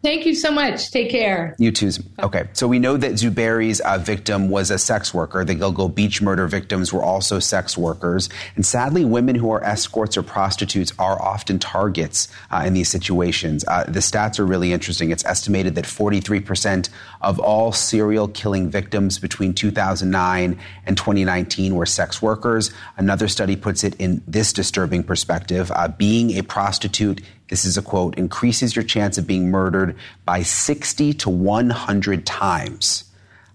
[0.00, 0.92] Thank you so much.
[0.92, 1.56] Take care.
[1.58, 1.90] You too.
[2.20, 2.48] Okay.
[2.52, 5.44] So we know that Zuberi's uh, victim was a sex worker.
[5.44, 8.28] The Gilgo Beach murder victims were also sex workers.
[8.54, 13.64] And sadly, women who are escorts or prostitutes are often targets uh, in these situations.
[13.66, 15.10] Uh, the stats are really interesting.
[15.10, 16.88] It's estimated that 43%
[17.20, 22.70] of all serial killing victims between 2009 and 2019 were sex workers.
[22.96, 25.72] Another study puts it in this disturbing perspective.
[25.74, 30.42] Uh, being a prostitute this is a quote, increases your chance of being murdered by
[30.42, 33.04] 60 to 100 times.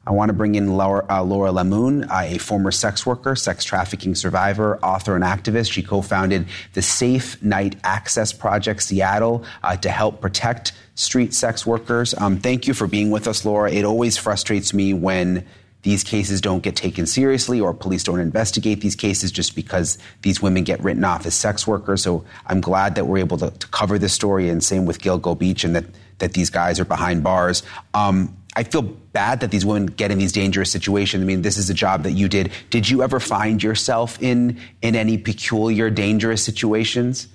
[0.06, 3.64] I want to bring in Laura, uh, Laura LeMoon, uh, a former sex worker, sex
[3.64, 5.72] trafficking survivor, author, and activist.
[5.72, 11.66] She co founded the Safe Night Access Project Seattle uh, to help protect street sex
[11.66, 12.14] workers.
[12.18, 13.72] Um, thank you for being with us, Laura.
[13.72, 15.46] It always frustrates me when
[15.84, 20.42] these cases don't get taken seriously or police don't investigate these cases just because these
[20.42, 22.02] women get written off as sex workers.
[22.02, 25.38] So I'm glad that we're able to, to cover this story and same with Gilgo
[25.38, 25.86] Beach and that,
[26.20, 27.64] that these guys are behind bars.
[27.94, 31.22] Um, I feel bad that these women get in these dangerous situations.
[31.22, 32.52] I mean, this is a job that you did.
[32.70, 37.28] Did you ever find yourself in in any peculiar, dangerous situations?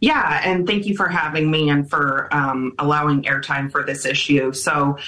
[0.00, 4.52] Yeah, and thank you for having me and for um, allowing airtime for this issue.
[4.52, 4.98] So,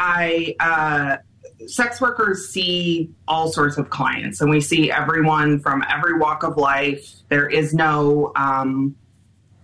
[0.00, 1.18] I uh,
[1.66, 6.56] sex workers see all sorts of clients, and we see everyone from every walk of
[6.56, 7.06] life.
[7.28, 8.96] There is no um,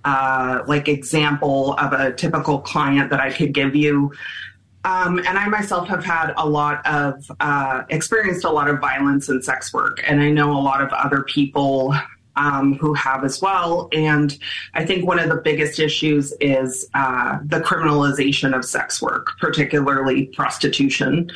[0.05, 4.13] uh, like example of a typical client that I could give you.
[4.85, 9.31] Um, and I myself have had a lot of uh, experienced a lot of violence
[9.31, 11.95] in sex work, and I know a lot of other people
[12.37, 13.89] um, who have as well.
[13.93, 14.37] And
[14.75, 20.27] I think one of the biggest issues is uh, the criminalization of sex work, particularly
[20.27, 21.31] prostitution.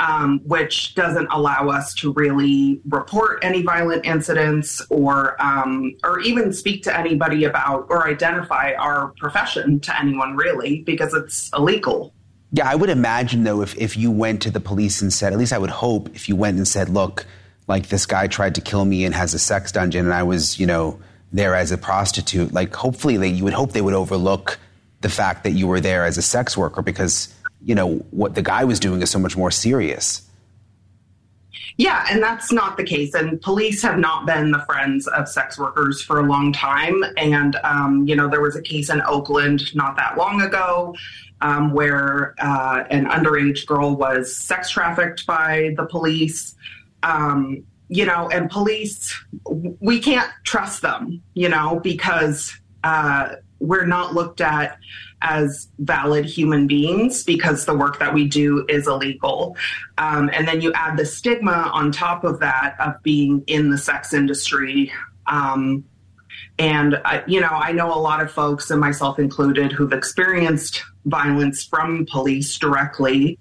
[0.00, 6.52] Um, which doesn't allow us to really report any violent incidents or um, or even
[6.52, 12.14] speak to anybody about or identify our profession to anyone really because it's illegal.
[12.52, 15.38] Yeah, I would imagine though if if you went to the police and said, at
[15.40, 17.26] least I would hope if you went and said, look,
[17.68, 20.58] like this guy tried to kill me and has a sex dungeon and I was,
[20.58, 20.98] you know,
[21.32, 22.52] there as a prostitute.
[22.52, 24.58] Like hopefully they, you would hope they would overlook
[25.02, 28.42] the fact that you were there as a sex worker because, you know, what the
[28.42, 30.22] guy was doing is so much more serious.
[31.76, 33.14] Yeah, and that's not the case.
[33.14, 37.04] And police have not been the friends of sex workers for a long time.
[37.16, 40.96] And, um, you know, there was a case in Oakland not that long ago
[41.40, 46.56] um, where uh, an underage girl was sex trafficked by the police.
[47.02, 49.18] Um, you know, and police,
[49.80, 54.78] we can't trust them, you know, because uh, we're not looked at
[55.22, 59.56] as valid human beings because the work that we do is illegal.
[59.96, 63.78] Um, and then you add the stigma on top of that of being in the
[63.78, 64.92] sex industry.
[65.26, 65.84] Um,
[66.58, 70.82] and, I, you know, I know a lot of folks, and myself included, who've experienced
[71.06, 73.38] violence from police directly,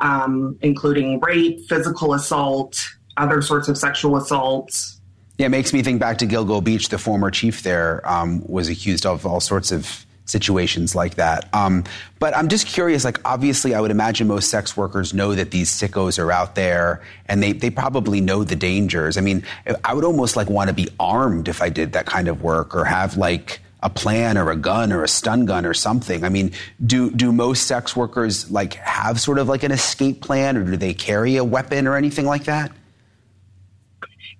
[0.00, 2.82] um, including rape, physical assault,
[3.16, 5.00] other sorts of sexual assaults.
[5.38, 6.88] Yeah, it makes me think back to Gilgo Beach.
[6.88, 11.48] The former chief there um, was accused of all sorts of situations like that.
[11.52, 11.84] Um,
[12.18, 15.70] but I'm just curious, like, obviously, I would imagine most sex workers know that these
[15.70, 19.16] sickos are out there and they, they probably know the dangers.
[19.16, 19.44] I mean,
[19.84, 22.74] I would almost like want to be armed if I did that kind of work
[22.74, 26.24] or have like a plan or a gun or a stun gun or something.
[26.24, 26.52] I mean,
[26.84, 30.76] do, do most sex workers like have sort of like an escape plan or do
[30.76, 32.72] they carry a weapon or anything like that?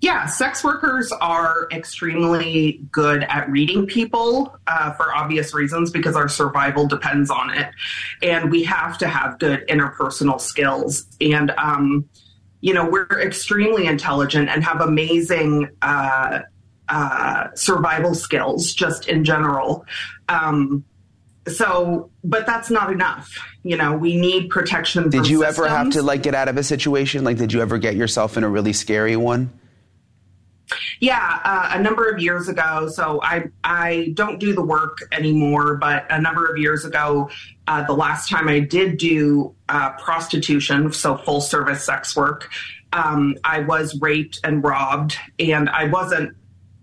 [0.05, 6.29] Yeah, sex workers are extremely good at reading people uh, for obvious reasons because our
[6.29, 7.71] survival depends on it.
[8.23, 11.07] And we have to have good interpersonal skills.
[11.23, 12.07] And, um,
[12.61, 16.40] you know, we're extremely intelligent and have amazing uh,
[16.90, 19.87] uh, survival skills just in general.
[20.29, 20.85] Um,
[21.49, 23.38] so, but that's not enough.
[23.62, 25.09] You know, we need protection.
[25.09, 25.59] Did you systems.
[25.61, 27.25] ever have to like get out of a situation?
[27.25, 29.51] Like, did you ever get yourself in a really scary one?
[31.00, 32.88] Yeah, uh, a number of years ago.
[32.88, 37.31] So I I don't do the work anymore, but a number of years ago,
[37.66, 42.50] uh, the last time I did do uh, prostitution, so full service sex work,
[42.92, 46.37] um, I was raped and robbed, and I wasn't.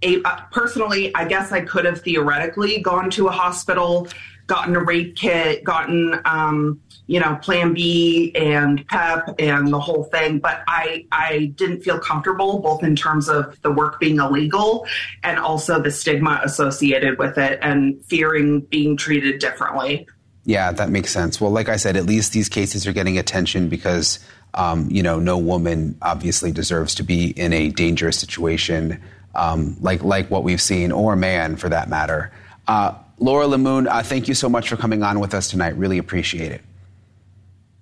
[0.03, 4.07] A, uh, personally, I guess I could have theoretically gone to a hospital,
[4.47, 10.05] gotten a rape kit, gotten um, you know, Plan B and PEP and the whole
[10.05, 10.39] thing.
[10.39, 14.87] But I I didn't feel comfortable both in terms of the work being illegal
[15.23, 20.07] and also the stigma associated with it and fearing being treated differently.
[20.43, 21.39] Yeah, that makes sense.
[21.39, 24.19] Well, like I said, at least these cases are getting attention because
[24.53, 29.01] um, you know no woman obviously deserves to be in a dangerous situation
[29.35, 32.31] um, like like what we've seen, or man for that matter.
[32.67, 35.75] Uh, Laura LeMoon, uh, thank you so much for coming on with us tonight.
[35.77, 36.61] Really appreciate it.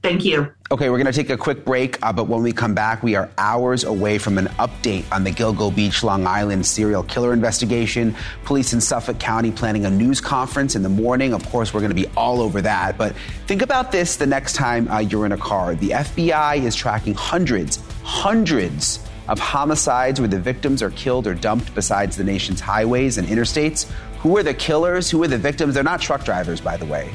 [0.01, 0.53] Thank you.
[0.71, 3.15] Okay, we're going to take a quick break, uh, but when we come back, we
[3.15, 8.15] are hours away from an update on the Gilgo Beach, Long Island serial killer investigation.
[8.45, 11.33] Police in Suffolk County planning a news conference in the morning.
[11.33, 12.97] Of course, we're going to be all over that.
[12.97, 13.13] But
[13.45, 15.75] think about this the next time uh, you're in a car.
[15.75, 21.75] The FBI is tracking hundreds, hundreds of homicides where the victims are killed or dumped
[21.75, 23.91] besides the nation's highways and interstates.
[24.19, 25.11] Who are the killers?
[25.11, 25.73] Who are the victims?
[25.73, 27.13] They're not truck drivers, by the way.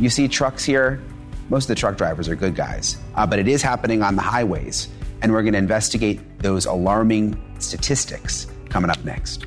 [0.00, 1.00] You see trucks here,
[1.50, 4.22] most of the truck drivers are good guys, uh, but it is happening on the
[4.22, 4.88] highways.
[5.22, 9.46] And we're going to investigate those alarming statistics coming up next.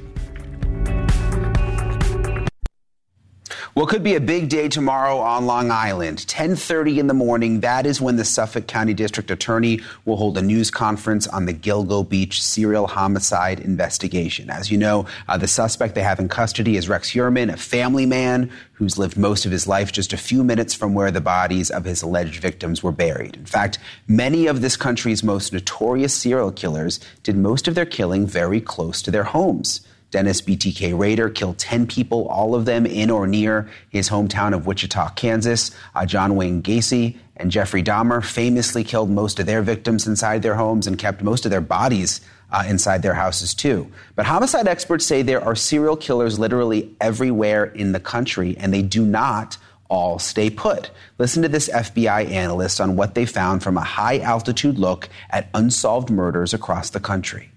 [3.77, 6.25] What could be a big day tomorrow on Long Island?
[6.27, 7.59] 10:30 in the morning.
[7.59, 11.53] That is when the Suffolk County District Attorney will hold a news conference on the
[11.53, 14.49] Gilgo Beach serial homicide investigation.
[14.49, 18.07] As you know, uh, the suspect they have in custody is Rex Heuermann, a family
[18.07, 21.69] man who's lived most of his life just a few minutes from where the bodies
[21.69, 23.35] of his alleged victims were buried.
[23.35, 28.25] In fact, many of this country's most notorious serial killers did most of their killing
[28.25, 29.81] very close to their homes.
[30.09, 34.65] Dennis BTK Rader killed 10 people, all of them in or near his hometown of
[34.65, 35.71] Wichita, Kansas.
[35.93, 40.55] Uh, John Wayne Gacy and Jeffrey Dahmer famously killed most of their victims inside their
[40.55, 43.91] homes and kept most of their bodies uh, inside their houses, too.
[44.15, 48.81] But homicide experts say there are serial killers literally everywhere in the country, and they
[48.81, 49.57] do not
[49.89, 50.89] all stay put.
[51.17, 55.49] Listen to this FBI analyst on what they found from a high altitude look at
[55.53, 57.51] unsolved murders across the country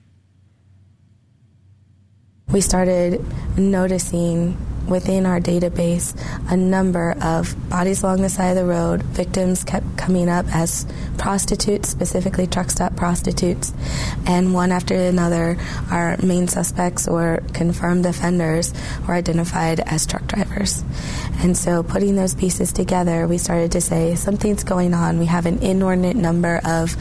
[2.52, 3.24] we started
[3.56, 4.56] noticing
[4.90, 6.14] within our database
[6.50, 9.02] a number of bodies along the side of the road.
[9.04, 10.86] Victims kept coming up as
[11.16, 13.72] prostitutes, specifically truck stop prostitutes,
[14.26, 15.56] and one after another,
[15.90, 18.74] our main suspects or confirmed offenders
[19.06, 20.82] were identified as truck drivers.
[21.38, 25.18] And so, putting those pieces together, we started to say something's going on.
[25.18, 26.96] We have an inordinate number of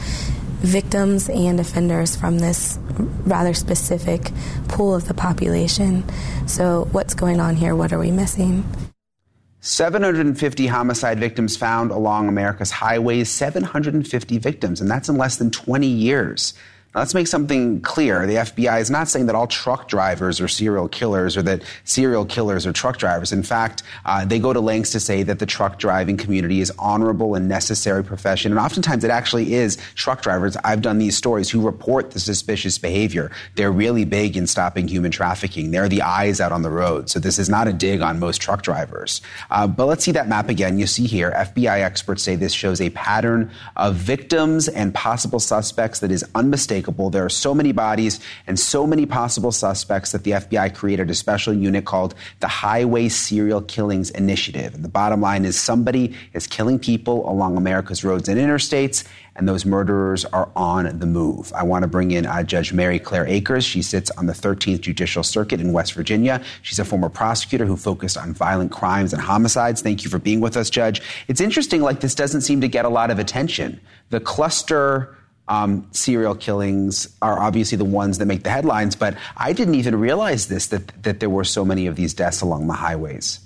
[0.60, 2.78] victims and offenders from this
[3.24, 4.30] rather specific
[4.68, 6.04] pool of the population.
[6.46, 7.74] So, what's going on here?
[7.74, 8.64] What are we missing?
[9.62, 15.86] 750 homicide victims found along America's highways, 750 victims, and that's in less than 20
[15.86, 16.54] years.
[16.92, 18.26] Let's make something clear.
[18.26, 22.24] The FBI is not saying that all truck drivers are serial killers or that serial
[22.24, 23.30] killers are truck drivers.
[23.30, 26.72] In fact, uh, they go to lengths to say that the truck driving community is
[26.80, 28.50] honorable and necessary profession.
[28.50, 30.56] And oftentimes it actually is truck drivers.
[30.64, 33.30] I've done these stories who report the suspicious behavior.
[33.54, 35.70] They're really big in stopping human trafficking.
[35.70, 37.08] They're the eyes out on the road.
[37.08, 39.22] So this is not a dig on most truck drivers.
[39.52, 40.76] Uh, but let's see that map again.
[40.76, 46.00] You see here, FBI experts say this shows a pattern of victims and possible suspects
[46.00, 46.79] that is unmistakable
[47.10, 51.14] There are so many bodies and so many possible suspects that the FBI created a
[51.14, 54.74] special unit called the Highway Serial Killings Initiative.
[54.74, 59.04] And the bottom line is somebody is killing people along America's roads and interstates,
[59.36, 61.52] and those murderers are on the move.
[61.54, 63.64] I want to bring in uh, Judge Mary Claire Akers.
[63.64, 66.42] She sits on the 13th Judicial Circuit in West Virginia.
[66.62, 69.82] She's a former prosecutor who focused on violent crimes and homicides.
[69.82, 71.00] Thank you for being with us, Judge.
[71.28, 73.80] It's interesting, like, this doesn't seem to get a lot of attention.
[74.10, 75.16] The cluster
[75.50, 79.96] um, serial killings are obviously the ones that make the headlines, but I didn't even
[79.96, 83.40] realize this that, that there were so many of these deaths along the highways.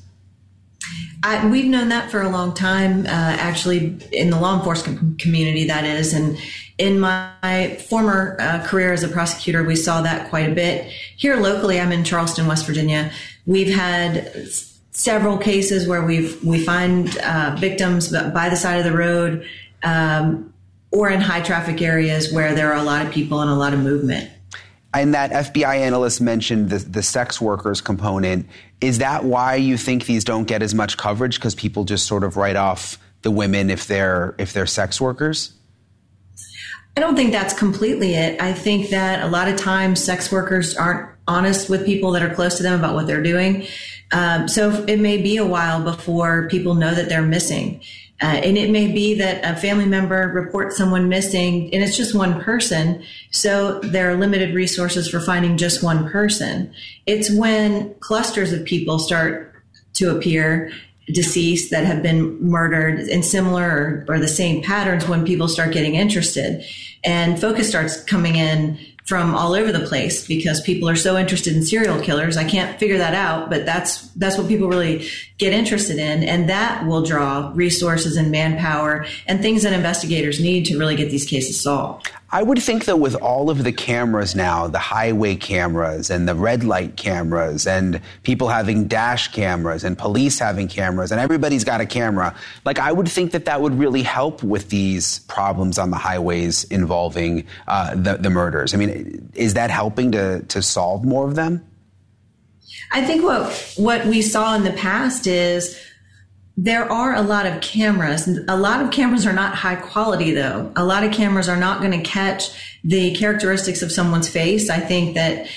[1.22, 5.64] I, we've known that for a long time, uh, actually, in the law enforcement community,
[5.64, 6.12] that is.
[6.12, 6.36] And
[6.76, 10.84] in my former uh, career as a prosecutor, we saw that quite a bit.
[11.16, 13.10] Here locally, I'm in Charleston, West Virginia.
[13.46, 14.46] We've had
[14.90, 19.48] several cases where we've we find uh, victims by the side of the road.
[19.82, 20.53] Um,
[20.94, 23.74] or in high traffic areas where there are a lot of people and a lot
[23.74, 24.30] of movement.
[24.94, 28.48] And that FBI analyst mentioned the, the sex workers component.
[28.80, 31.34] Is that why you think these don't get as much coverage?
[31.34, 35.52] Because people just sort of write off the women if they're if they're sex workers?
[36.96, 38.40] I don't think that's completely it.
[38.40, 42.32] I think that a lot of times sex workers aren't honest with people that are
[42.32, 43.66] close to them about what they're doing.
[44.12, 47.80] Um, so it may be a while before people know that they're missing.
[48.22, 52.14] Uh, and it may be that a family member reports someone missing and it's just
[52.14, 53.02] one person.
[53.32, 56.72] So there are limited resources for finding just one person.
[57.06, 59.52] It's when clusters of people start
[59.94, 60.70] to appear
[61.12, 65.72] deceased that have been murdered in similar or, or the same patterns when people start
[65.72, 66.64] getting interested
[67.04, 71.54] and focus starts coming in from all over the place because people are so interested
[71.54, 72.38] in serial killers.
[72.38, 76.48] I can't figure that out, but that's that's what people really get interested in, and
[76.48, 81.26] that will draw resources and manpower and things that investigators need to really get these
[81.26, 82.10] cases solved.
[82.34, 86.34] I would think that with all of the cameras now, the highway cameras and the
[86.34, 91.80] red light cameras and people having dash cameras and police having cameras and everybody's got
[91.80, 95.92] a camera, like I would think that that would really help with these problems on
[95.92, 98.74] the highways involving uh, the, the murders.
[98.74, 101.64] I mean, is that helping to, to solve more of them?
[102.90, 105.80] I think what what we saw in the past is
[106.56, 108.28] there are a lot of cameras.
[108.48, 110.72] A lot of cameras are not high quality though.
[110.76, 114.70] A lot of cameras are not going to catch the characteristics of someone's face.
[114.70, 115.48] I think that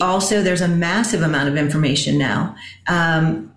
[0.00, 2.54] also there's a massive amount of information now.
[2.86, 3.53] Um,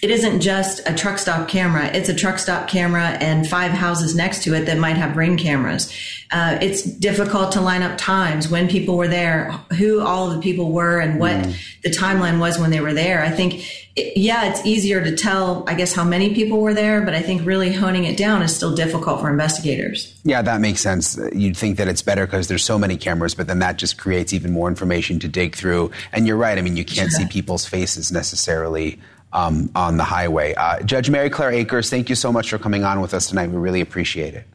[0.00, 1.86] it isn't just a truck stop camera.
[1.86, 5.36] It's a truck stop camera and five houses next to it that might have ring
[5.36, 5.92] cameras.
[6.30, 10.70] Uh, it's difficult to line up times when people were there, who all the people
[10.72, 11.80] were, and what mm.
[11.82, 13.24] the timeline was when they were there.
[13.24, 13.64] I think,
[13.96, 17.22] it, yeah, it's easier to tell, I guess, how many people were there, but I
[17.22, 20.14] think really honing it down is still difficult for investigators.
[20.22, 21.18] Yeah, that makes sense.
[21.32, 24.34] You'd think that it's better because there's so many cameras, but then that just creates
[24.34, 25.90] even more information to dig through.
[26.12, 26.58] And you're right.
[26.58, 29.00] I mean, you can't see people's faces necessarily
[29.32, 30.54] um, on the highway.
[30.54, 33.50] Uh, Judge Mary Claire Akers, thank you so much for coming on with us tonight.
[33.50, 34.46] We really appreciate it.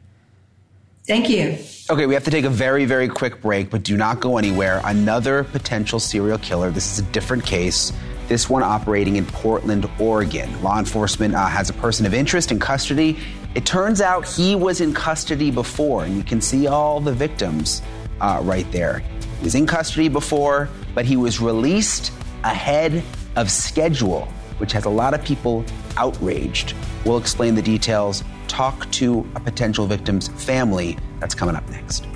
[1.06, 1.58] Thank you.
[1.90, 4.80] Okay, we have to take a very, very quick break, but do not go anywhere.
[4.84, 6.70] Another potential serial killer.
[6.70, 7.92] This is a different case.
[8.26, 10.62] This one operating in Portland, Oregon.
[10.62, 13.18] Law enforcement uh, has a person of interest in custody.
[13.54, 17.82] It turns out he was in custody before, and you can see all the victims
[18.22, 19.00] uh, right there.
[19.40, 22.12] He was in custody before, but he was released
[22.44, 23.02] ahead
[23.36, 24.26] of schedule
[24.58, 25.64] which has a lot of people
[25.96, 26.74] outraged.
[27.04, 30.96] We'll explain the details, talk to a potential victim's family.
[31.20, 32.06] That's coming up next.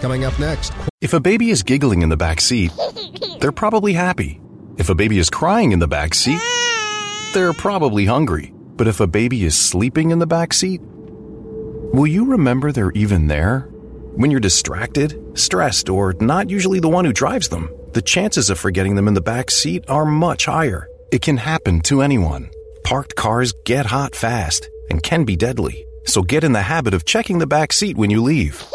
[0.00, 0.72] Coming up next.
[1.00, 2.72] If a baby is giggling in the back seat,
[3.40, 4.40] they're probably happy.
[4.76, 6.40] If a baby is crying in the back seat,
[7.34, 8.52] they're probably hungry.
[8.76, 13.26] But if a baby is sleeping in the back seat, will you remember they're even
[13.26, 13.68] there?
[14.14, 18.58] When you're distracted, stressed, or not usually the one who drives them, the chances of
[18.58, 20.86] forgetting them in the back seat are much higher.
[21.10, 22.50] It can happen to anyone.
[22.84, 25.86] Parked cars get hot fast and can be deadly.
[26.04, 28.62] So get in the habit of checking the back seat when you leave.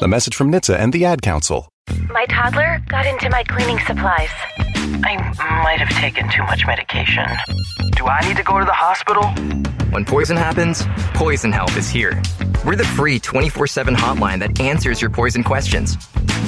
[0.00, 1.68] The message from NHTSA and the Ad Council.
[2.10, 4.28] My toddler got into my cleaning supplies.
[4.76, 5.16] I
[5.64, 7.24] might have taken too much medication.
[7.96, 9.22] Do I need to go to the hospital?
[9.92, 10.82] When poison happens,
[11.14, 12.20] Poison Help is here
[12.64, 15.98] We're the free 24 7 hotline that answers your poison questions.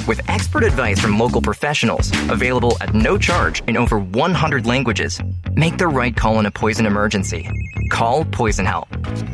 [0.07, 5.21] With expert advice from local professionals, available at no charge in over 100 languages,
[5.53, 7.47] make the right call in a poison emergency.
[7.91, 8.87] Call Poison Help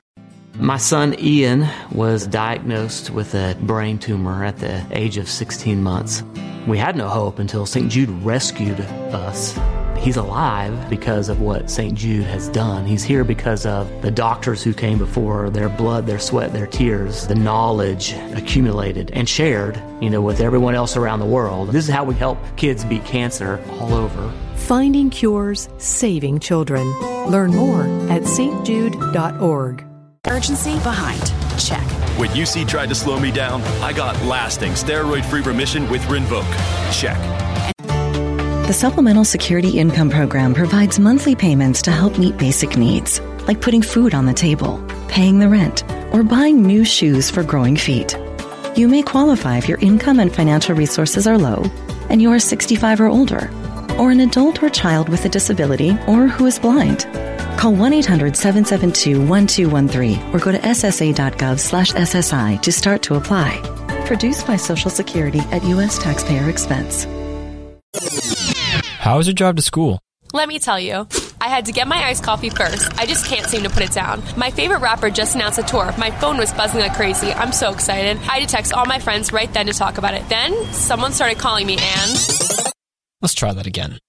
[0.59, 6.23] My son Ian was diagnosed with a brain tumor at the age of 16 months.
[6.67, 7.91] We had no hope until St.
[7.91, 9.59] Jude rescued us.
[9.97, 11.95] He's alive because of what St.
[11.95, 12.85] Jude has done.
[12.85, 17.25] He's here because of the doctors who came before, their blood, their sweat, their tears,
[17.25, 21.69] the knowledge accumulated and shared, you know, with everyone else around the world.
[21.69, 24.31] This is how we help kids beat cancer all over.
[24.55, 26.87] Finding cures, saving children.
[27.27, 29.92] Learn more at stjude.org.
[30.27, 31.21] Urgency behind.
[31.59, 31.83] Check.
[32.17, 36.45] When UC tried to slow me down, I got lasting steroid free remission with Rinvoq.
[36.93, 37.17] Check.
[38.65, 43.81] The Supplemental Security Income Program provides monthly payments to help meet basic needs, like putting
[43.81, 48.17] food on the table, paying the rent, or buying new shoes for growing feet.
[48.77, 51.65] You may qualify if your income and financial resources are low
[52.09, 53.51] and you are 65 or older,
[53.99, 57.05] or an adult or child with a disability or who is blind.
[57.63, 63.57] Call 1-800-772-1213 or go to ssa.gov slash SSI to start to apply.
[64.05, 65.97] Produced by Social Security at U.S.
[65.97, 67.05] taxpayer expense.
[68.97, 70.01] How was your drive to school?
[70.33, 71.07] Let me tell you.
[71.39, 72.99] I had to get my iced coffee first.
[72.99, 74.21] I just can't seem to put it down.
[74.35, 75.93] My favorite rapper just announced a tour.
[75.97, 77.31] My phone was buzzing like crazy.
[77.31, 78.17] I'm so excited.
[78.17, 80.27] I had to text all my friends right then to talk about it.
[80.27, 82.11] Then someone started calling me and.
[83.21, 83.99] Let's try that again.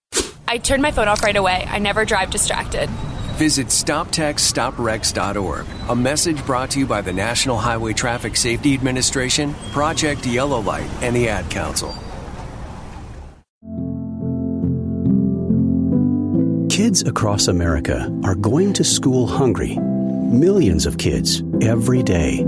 [0.49, 1.65] I turned my phone off right away.
[1.69, 2.91] I never drive distracted.
[3.35, 5.67] Visit StopTextStopWrecks.org.
[5.89, 10.89] A message brought to you by the National Highway Traffic Safety Administration, Project Yellow Light,
[11.03, 11.95] and the Ad Council.
[16.71, 19.77] Kids across America are going to school hungry.
[19.77, 22.45] Millions of kids every day.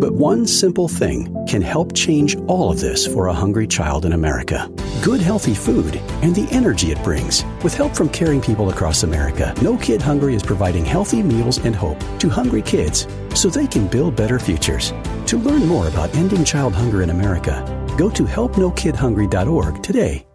[0.00, 4.12] But one simple thing can help change all of this for a hungry child in
[4.12, 4.68] America.
[5.02, 7.44] Good, healthy food and the energy it brings.
[7.62, 11.76] With help from caring people across America, No Kid Hungry is providing healthy meals and
[11.76, 14.92] hope to hungry kids so they can build better futures.
[15.26, 17.62] To learn more about ending child hunger in America,
[17.96, 20.26] go to helpnokidhungry.org today.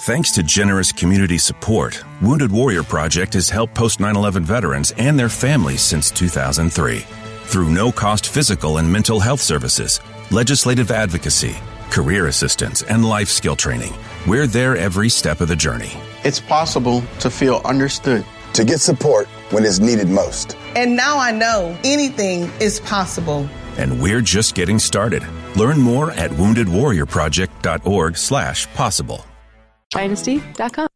[0.00, 5.18] Thanks to generous community support, Wounded Warrior Project has helped post 9 11 veterans and
[5.18, 7.25] their families since 2003.
[7.46, 10.00] Through no cost physical and mental health services,
[10.32, 11.54] legislative advocacy,
[11.90, 13.94] career assistance, and life skill training,
[14.26, 15.92] we're there every step of the journey.
[16.24, 20.56] It's possible to feel understood, to get support when it's needed most.
[20.74, 23.48] And now I know anything is possible.
[23.78, 25.22] And we're just getting started.
[25.54, 29.24] Learn more at woundedwarriorproject.org slash possible.
[29.90, 30.88] Dynasty.com.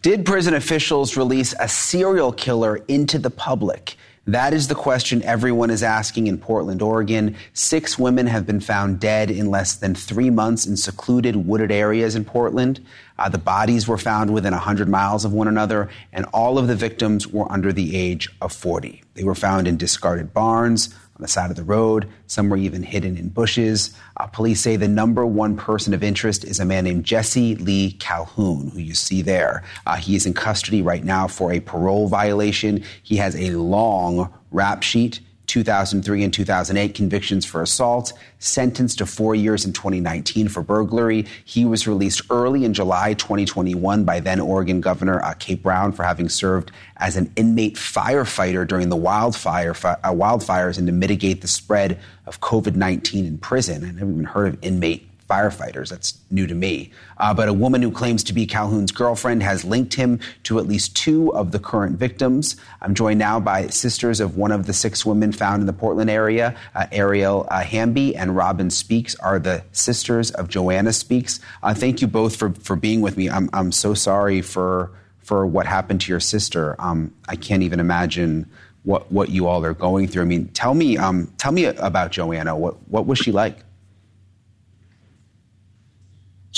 [0.00, 3.97] Did prison officials release a serial killer into the public?
[4.28, 7.34] That is the question everyone is asking in Portland, Oregon.
[7.54, 12.14] Six women have been found dead in less than three months in secluded, wooded areas
[12.14, 12.84] in Portland.
[13.18, 16.76] Uh, the bodies were found within 100 miles of one another, and all of the
[16.76, 19.02] victims were under the age of 40.
[19.14, 22.08] They were found in discarded barns, on the side of the road.
[22.28, 23.92] Some were even hidden in bushes.
[24.16, 27.92] Uh, police say the number one person of interest is a man named Jesse Lee
[27.92, 29.64] Calhoun, who you see there.
[29.84, 32.84] Uh, he is in custody right now for a parole violation.
[33.02, 39.34] He has a long rap sheet 2003 and 2008 convictions for assault, sentenced to four
[39.34, 41.26] years in 2019 for burglary.
[41.44, 46.04] He was released early in July 2021 by then Oregon Governor uh, Kate Brown for
[46.04, 51.48] having served as an inmate firefighter during the wildfire uh, wildfires and to mitigate the
[51.48, 53.84] spread of COVID 19 in prison.
[53.84, 55.90] I never even heard of inmate firefighters.
[55.90, 56.90] That's new to me.
[57.18, 60.66] Uh, but a woman who claims to be Calhoun's girlfriend has linked him to at
[60.66, 62.56] least two of the current victims.
[62.80, 66.10] I'm joined now by sisters of one of the six women found in the Portland
[66.10, 66.56] area.
[66.74, 71.40] Uh, Ariel uh, Hamby and Robin Speaks are the sisters of Joanna Speaks.
[71.62, 73.28] Uh, thank you both for, for being with me.
[73.28, 76.74] I'm, I'm so sorry for, for what happened to your sister.
[76.78, 78.50] Um, I can't even imagine
[78.84, 80.22] what, what you all are going through.
[80.22, 82.56] I mean, tell me, um, tell me about Joanna.
[82.56, 83.58] What, what was she like?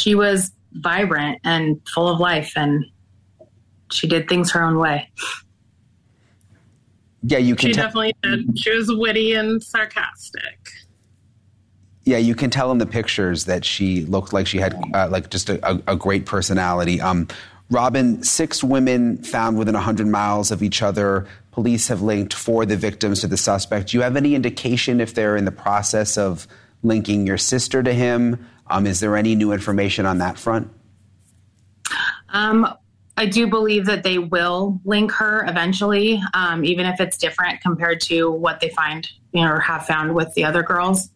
[0.01, 2.84] She was vibrant and full of life and
[3.92, 5.11] she did things her own way.
[7.22, 7.68] Yeah, you can.
[7.68, 8.59] She te- definitely did.
[8.59, 10.70] She was witty and sarcastic.
[12.05, 15.28] Yeah, you can tell in the pictures that she looked like she had uh, like
[15.28, 17.01] just a, a, a great personality.
[17.01, 17.28] Um,
[17.70, 21.26] Robin, six women found within 100 miles of each other.
[21.53, 23.90] Police have linked four of the victims to the suspect.
[23.90, 26.48] Do you have any indication if they're in the process of
[26.82, 28.44] linking your sister to him?
[28.71, 30.71] Um, is there any new information on that front?
[32.29, 32.66] Um,
[33.16, 38.01] I do believe that they will link her eventually, um, even if it's different compared
[38.03, 41.11] to what they find, you know, or have found with the other girls.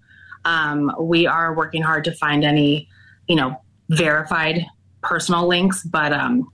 [0.45, 2.89] Um, we are working hard to find any,
[3.27, 4.67] you know, verified
[5.03, 6.53] personal links, but um,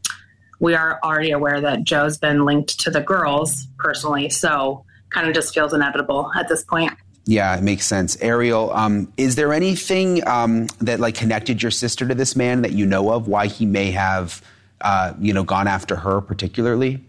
[0.61, 4.29] we are already aware that Joe's been linked to the girls personally.
[4.29, 6.93] So kind of just feels inevitable at this point.
[7.27, 8.17] Yeah, it makes sense.
[8.21, 12.73] Ariel, um, is there anything um, that like connected your sister to this man that
[12.73, 13.29] you know of?
[13.29, 14.43] Why he may have,
[14.81, 17.05] uh, you know, gone after her particularly?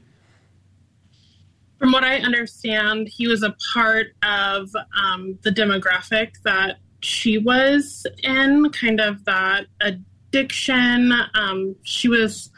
[1.80, 8.06] From what I understand, he was a part of um, the demographic that she was
[8.22, 11.14] in, kind of that addiction.
[11.34, 12.52] Um, she was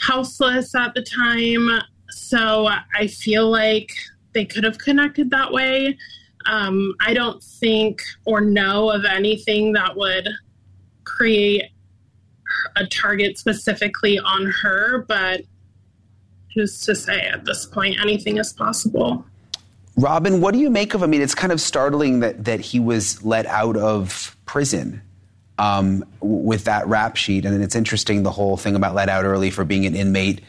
[0.00, 1.80] houseless at the time.
[2.10, 3.92] So I feel like
[4.32, 5.96] they could have connected that way.
[6.48, 10.28] Um, I don't think or know of anything that would
[11.04, 11.70] create
[12.76, 15.42] a target specifically on her, but
[16.54, 19.24] who's to say at this point anything is possible?
[19.96, 21.02] Robin, what do you make of?
[21.02, 25.00] I mean, it's kind of startling that that he was let out of prison
[25.58, 29.24] um, with that rap sheet, and then it's interesting the whole thing about let out
[29.24, 30.42] early for being an inmate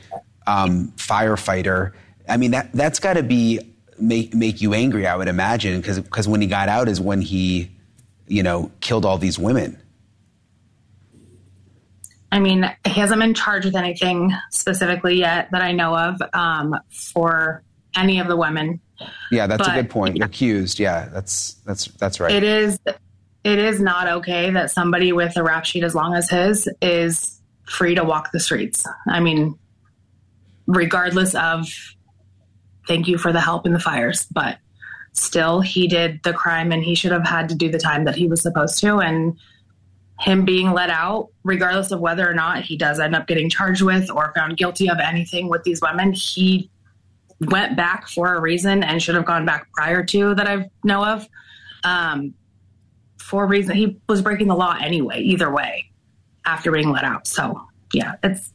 [0.48, 1.94] um, firefighter.
[2.28, 3.60] I mean, that that's got to be
[4.00, 7.22] make make you angry, I would imagine, because because when he got out is when
[7.22, 7.72] he,
[8.28, 9.82] you know, killed all these women.
[12.32, 16.76] I mean, he hasn't been charged with anything specifically yet that I know of um,
[16.92, 17.64] for
[17.96, 18.82] any of the women.
[19.32, 20.22] Yeah, that's But, a good point.
[20.22, 22.32] Accused, yeah, that's that's that's right.
[22.32, 22.80] It is
[23.44, 27.40] it is not okay that somebody with a rap sheet as long as his is
[27.64, 28.86] free to walk the streets.
[29.08, 29.58] I mean,
[30.66, 31.68] regardless of
[32.88, 34.58] thank you for the help in the fires, but
[35.14, 38.16] still he did the crime and he should have had to do the time that
[38.16, 39.38] he was supposed to and
[40.20, 43.82] him being let out regardless of whether or not he does end up getting charged
[43.82, 46.70] with or found guilty of anything with these women he
[47.42, 51.06] went back for a reason and should have gone back prior to that I know
[51.06, 51.28] of.
[51.84, 52.34] Um,
[53.20, 55.92] for a reason he was breaking the law anyway, either way,
[56.46, 57.28] after being let out.
[57.28, 57.62] So
[57.94, 58.54] yeah, it's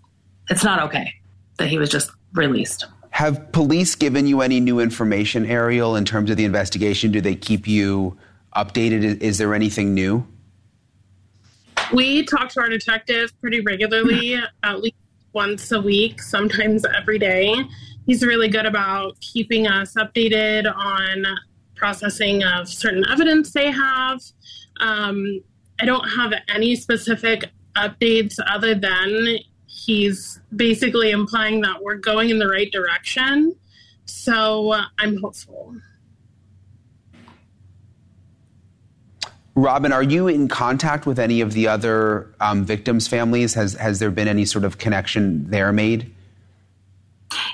[0.50, 1.12] it's not okay
[1.58, 2.86] that he was just released.
[3.12, 7.12] Have police given you any new information, Ariel, in terms of the investigation?
[7.12, 8.16] Do they keep you
[8.56, 9.20] updated?
[9.20, 10.26] Is, there anything new?
[11.92, 14.96] We talk to our detective pretty regularly, at least
[15.34, 17.54] once a week, sometimes every day.
[18.06, 21.26] He's really good about keeping us updated on
[21.76, 24.20] processing of certain evidence they have.
[24.80, 25.42] Um,
[25.78, 27.44] I don't have any specific
[27.76, 29.36] updates other than
[29.84, 33.54] he's basically implying that we're going in the right direction.
[34.04, 35.74] So uh, I'm hopeful.
[39.54, 43.52] Robin, are you in contact with any of the other um, victims' families?
[43.54, 46.12] Has has there been any sort of connection there made?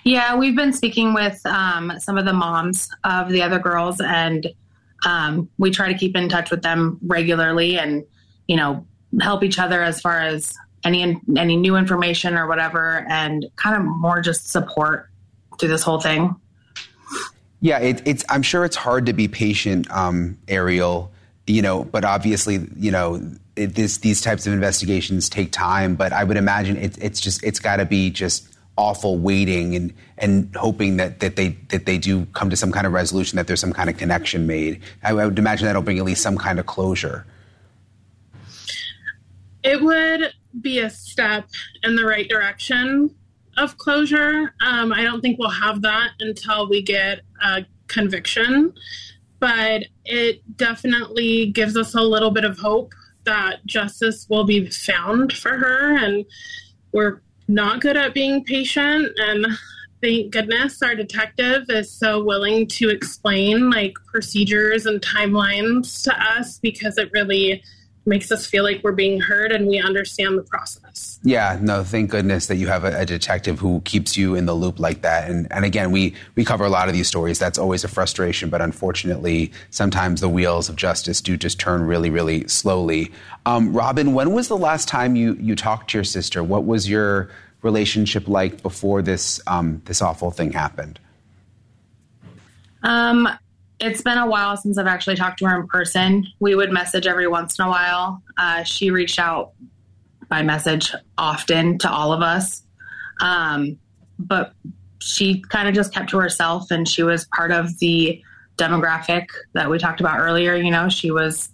[0.05, 4.47] Yeah, we've been speaking with um, some of the moms of the other girls, and
[5.05, 8.05] um, we try to keep in touch with them regularly, and
[8.47, 8.87] you know,
[9.21, 10.55] help each other as far as
[10.85, 15.11] any any new information or whatever, and kind of more just support
[15.59, 16.35] through this whole thing.
[17.61, 18.25] Yeah, it, it's.
[18.29, 21.11] I'm sure it's hard to be patient, um, Ariel.
[21.47, 23.21] You know, but obviously, you know,
[23.57, 25.97] it, this these types of investigations take time.
[25.97, 29.93] But I would imagine it, it's just it's got to be just awful waiting and
[30.19, 33.49] and hoping that that they that they do come to some kind of resolution that
[33.49, 34.81] there's some kind of connection made.
[35.03, 37.27] I, I would imagine that'll bring at least some kind of closure.
[39.65, 41.49] It would be a step
[41.83, 43.15] in the right direction
[43.57, 44.55] of closure.
[44.61, 48.73] Um, I don't think we'll have that until we get a conviction,
[49.41, 52.93] but it definitely gives us a little bit of hope
[53.25, 55.97] that justice will be found for her.
[55.97, 56.25] And
[56.93, 59.09] we're not good at being patient.
[59.19, 59.47] And
[60.01, 66.59] thank goodness our detective is so willing to explain like procedures and timelines to us
[66.59, 67.63] because it really
[68.09, 71.21] makes us feel like we're being heard and we understand the process.
[71.23, 74.55] Yeah, no, thank goodness that you have a, a, detective who keeps you in the
[74.55, 75.31] loop like that.
[75.31, 77.39] And, and again, we, we cover a lot of these stories.
[77.39, 82.11] That's always a frustration, but unfortunately, sometimes the wheels of justice do just turn really,
[82.11, 83.13] really slowly.
[83.47, 86.43] Um, Robin, when was the last time you, you talked to your sister?
[86.43, 87.31] What was your
[87.63, 90.99] relationship like before this um, this awful thing happened?
[92.83, 93.29] Um,
[93.81, 96.27] it's been a while since I've actually talked to her in person.
[96.41, 98.23] We would message every once in a while.
[98.37, 99.53] Uh, she reached out
[100.29, 102.63] by message often to all of us.
[103.21, 103.79] Um,
[104.19, 104.53] but
[105.01, 108.23] she kind of just kept to herself and she was part of the
[108.57, 110.57] demographic that we talked about earlier.
[110.57, 111.51] You know, she was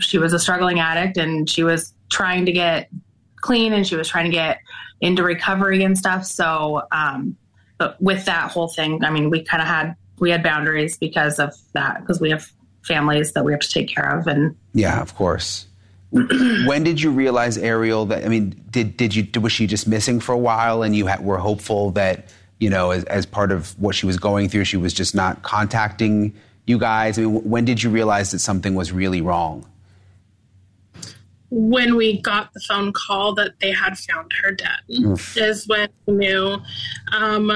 [0.00, 2.90] she was a struggling addict and she was trying to get
[3.36, 4.58] clean and she was trying to get
[5.00, 6.24] into recovery and stuff.
[6.24, 7.36] So, um,
[7.78, 11.38] but with that whole thing, I mean, we kind of had we had boundaries because
[11.38, 12.50] of that because we have
[12.82, 15.66] families that we have to take care of and yeah, of course.
[16.10, 20.20] when did you realize Ariel that I mean did did you was she just missing
[20.20, 22.28] for a while and you had, were hopeful that
[22.60, 25.42] you know as, as part of what she was going through she was just not
[25.42, 26.32] contacting
[26.66, 29.66] you guys I mean when did you realize that something was really wrong
[31.50, 35.36] when we got the phone call that they had found her dead Oof.
[35.36, 36.58] is when we knew
[37.12, 37.50] um,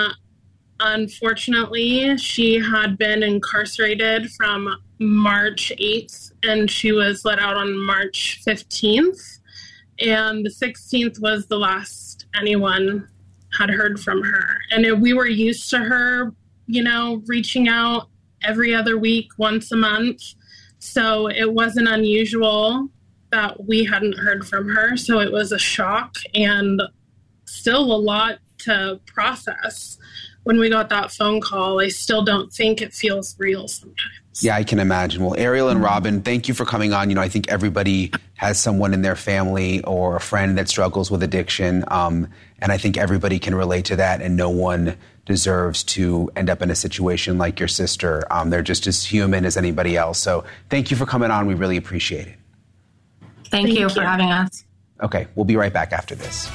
[0.81, 4.69] unfortunately she had been incarcerated from
[4.99, 9.41] March 8th and she was let out on March 15th.
[10.01, 13.09] And the 16th was the last anyone
[13.59, 14.57] had heard from her.
[14.71, 16.33] And we were used to her,
[16.67, 18.09] you know, reaching out
[18.43, 20.23] every other week, once a month.
[20.79, 22.89] So it wasn't unusual
[23.31, 24.97] that we hadn't heard from her.
[24.97, 26.81] So it was a shock and
[27.47, 29.99] still a lot to process.
[30.49, 34.15] When we got that phone call, I still don't think it feels real sometimes.
[34.41, 35.23] Yeah, I can imagine.
[35.23, 37.11] Well, Ariel and Robin, thank you for coming on.
[37.11, 41.11] You know, I think everybody has someone in their family or a friend that struggles
[41.11, 41.85] with addiction.
[41.89, 42.29] Um,
[42.61, 44.97] and I think everybody can relate to that, and no one
[45.27, 48.23] deserves to end up in a situation like your sister.
[48.31, 50.19] Um, they're just as human as anybody else.
[50.19, 51.45] So thank you for coming on.
[51.45, 52.39] We really appreciate it.
[53.21, 54.65] Thank, thank you, you for having us.
[55.03, 56.51] Okay, we'll be right back after this.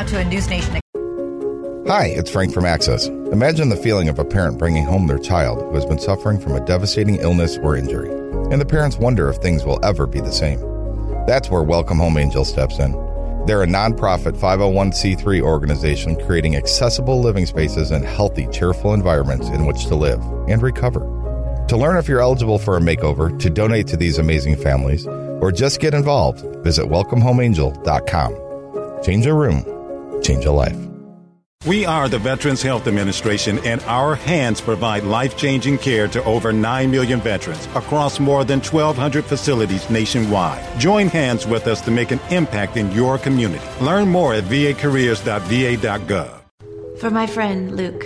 [0.00, 0.80] Now to a News Nation.
[1.86, 3.08] Hi, it's Frank from Access.
[3.08, 6.52] Imagine the feeling of a parent bringing home their child who has been suffering from
[6.52, 8.08] a devastating illness or injury,
[8.50, 10.58] and the parents wonder if things will ever be the same.
[11.26, 12.92] That's where Welcome Home Angel steps in.
[13.44, 19.84] They're a nonprofit 501c3 organization creating accessible living spaces and healthy, cheerful environments in which
[19.88, 21.00] to live and recover.
[21.68, 25.52] To learn if you're eligible for a makeover, to donate to these amazing families, or
[25.52, 28.46] just get involved, visit welcomehomeangel.com.
[29.02, 29.64] Change a room,
[30.22, 30.76] change a life.
[31.66, 36.54] We are the Veterans Health Administration, and our hands provide life changing care to over
[36.54, 40.64] 9 million veterans across more than 1,200 facilities nationwide.
[40.80, 43.62] Join hands with us to make an impact in your community.
[43.82, 46.40] Learn more at vacareers.va.gov.
[46.98, 48.04] For my friend, Luke.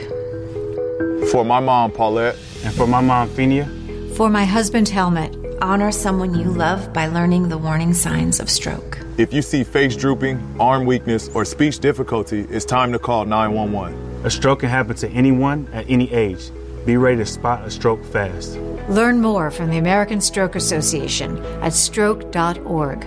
[1.30, 2.36] For my mom, Paulette.
[2.64, 3.68] And for my mom, Phenia.
[4.16, 5.32] For my husband, Helmet.
[5.64, 8.98] Honor someone you love by learning the warning signs of stroke.
[9.16, 14.26] If you see face drooping, arm weakness, or speech difficulty, it's time to call 911.
[14.26, 16.50] A stroke can happen to anyone at any age.
[16.84, 18.58] Be ready to spot a stroke fast.
[18.90, 23.02] Learn more from the American Stroke Association at stroke.org.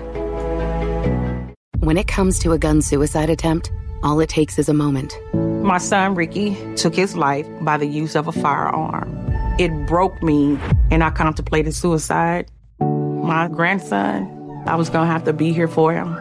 [1.82, 5.16] When it comes to a gun suicide attempt, all it takes is a moment.
[5.36, 9.28] My son Ricky took his life by the use of a firearm.
[9.60, 10.60] It broke me,
[10.92, 12.50] and I contemplated suicide.
[12.80, 14.38] My grandson
[14.68, 16.18] I was going to have to be here for him.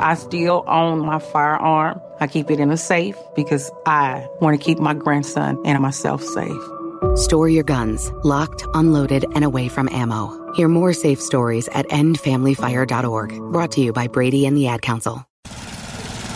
[0.00, 2.00] I still own my firearm.
[2.18, 6.22] I keep it in a safe because I want to keep my grandson and myself
[6.22, 6.62] safe.
[7.16, 10.52] Store your guns, locked, unloaded, and away from ammo.
[10.54, 13.52] Hear more safe stories at endfamilyfire.org.
[13.52, 15.26] Brought to you by Brady and the Ad Council.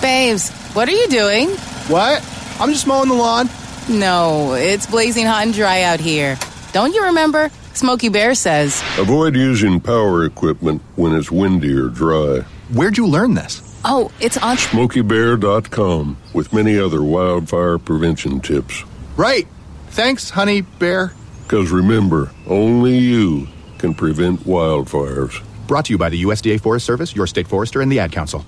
[0.03, 1.49] Babes, what are you doing?
[1.89, 2.22] What?
[2.61, 3.49] I'm just mowing the lawn.
[3.89, 6.39] No, it's blazing hot and dry out here.
[6.72, 7.51] Don't you remember?
[7.72, 12.41] Smokey Bear says Avoid using power equipment when it's windy or dry.
[12.72, 13.62] Where'd you learn this?
[13.84, 18.84] Oh, it's on SmokeyBear.com with many other wildfire prevention tips.
[19.16, 19.47] Right.
[19.89, 21.12] Thanks, Honey Bear.
[21.45, 25.43] Because remember, only you can prevent wildfires.
[25.66, 28.45] Brought to you by the USDA Forest Service, your state forester, and the Ad Council.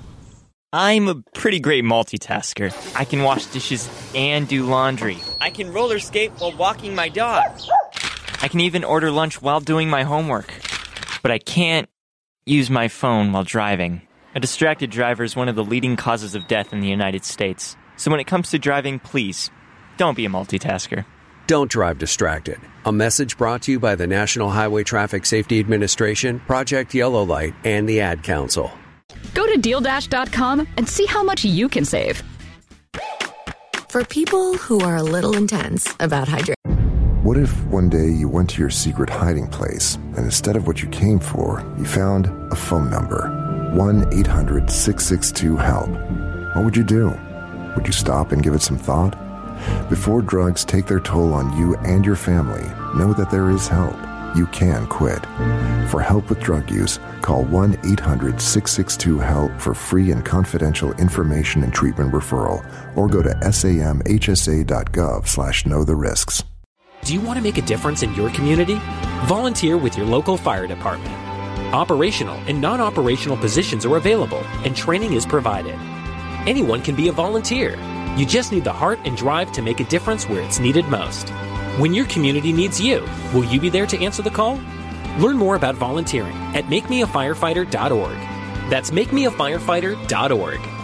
[0.72, 2.70] I'm a pretty great multitasker.
[2.94, 5.18] I can wash dishes and do laundry.
[5.40, 7.42] I can roller skate while walking my dog.
[8.40, 10.54] I can even order lunch while doing my homework.
[11.22, 11.88] But I can't
[12.46, 14.02] use my phone while driving.
[14.36, 17.76] A distracted driver is one of the leading causes of death in the United States.
[17.96, 19.50] So when it comes to driving, please
[19.96, 21.04] don't be a multitasker.
[21.48, 22.60] Don't drive distracted.
[22.84, 27.54] A message brought to you by the National Highway Traffic Safety Administration, Project Yellow Light,
[27.64, 28.70] and the Ad Council.
[29.34, 32.22] Go to DealDash.com and see how much you can save.
[33.88, 36.54] For people who are a little intense about hydration
[37.24, 40.80] What if one day you went to your secret hiding place and instead of what
[40.80, 43.28] you came for, you found a phone number
[43.74, 45.88] 1 800 662 HELP?
[46.54, 47.12] What would you do?
[47.74, 49.18] Would you stop and give it some thought?
[49.88, 52.64] Before drugs take their toll on you and your family,
[52.96, 53.96] know that there is help.
[54.36, 55.24] You can quit.
[55.90, 61.62] For help with drug use, call 1 800 662 HELP for free and confidential information
[61.62, 62.64] and treatment referral
[62.96, 66.44] or go to samhsa.gov slash know the risks.
[67.02, 68.78] Do you want to make a difference in your community?
[69.24, 71.14] Volunteer with your local fire department.
[71.74, 75.74] Operational and non operational positions are available, and training is provided.
[76.46, 77.76] Anyone can be a volunteer.
[78.16, 81.32] You just need the heart and drive to make a difference where it's needed most.
[81.80, 84.60] When your community needs you, will you be there to answer the call?
[85.16, 88.18] Learn more about volunteering at makemeafirefighter.org.
[88.68, 90.79] That's makemeafirefighter.org.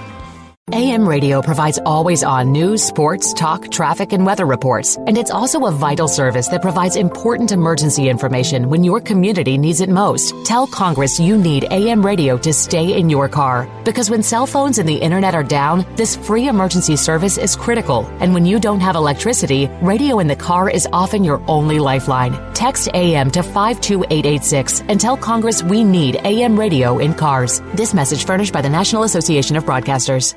[0.73, 4.97] AM radio provides always on news, sports, talk, traffic, and weather reports.
[4.97, 9.81] And it's also a vital service that provides important emergency information when your community needs
[9.81, 10.35] it most.
[10.45, 13.69] Tell Congress you need AM radio to stay in your car.
[13.85, 18.05] Because when cell phones and the internet are down, this free emergency service is critical.
[18.19, 22.33] And when you don't have electricity, radio in the car is often your only lifeline.
[22.55, 27.61] Text AM to 52886 and tell Congress we need AM radio in cars.
[27.75, 30.35] This message furnished by the National Association of Broadcasters.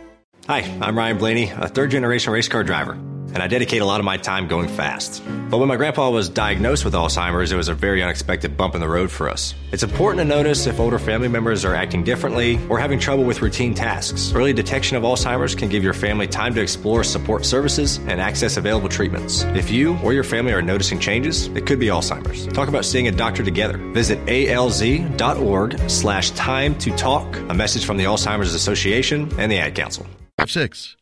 [0.49, 3.99] Hi, I'm Ryan Blaney, a third generation race car driver, and I dedicate a lot
[3.99, 5.21] of my time going fast.
[5.47, 8.81] But when my grandpa was diagnosed with Alzheimer's, it was a very unexpected bump in
[8.81, 9.53] the road for us.
[9.71, 13.43] It's important to notice if older family members are acting differently or having trouble with
[13.43, 14.33] routine tasks.
[14.33, 18.57] Early detection of Alzheimer's can give your family time to explore support services and access
[18.57, 19.43] available treatments.
[19.53, 22.47] If you or your family are noticing changes, it could be Alzheimer's.
[22.47, 23.77] Talk about seeing a doctor together.
[23.93, 27.37] Visit alz.org slash time to talk.
[27.37, 30.07] A message from the Alzheimer's Association and the Ad Council.
[30.47, 30.95] Six.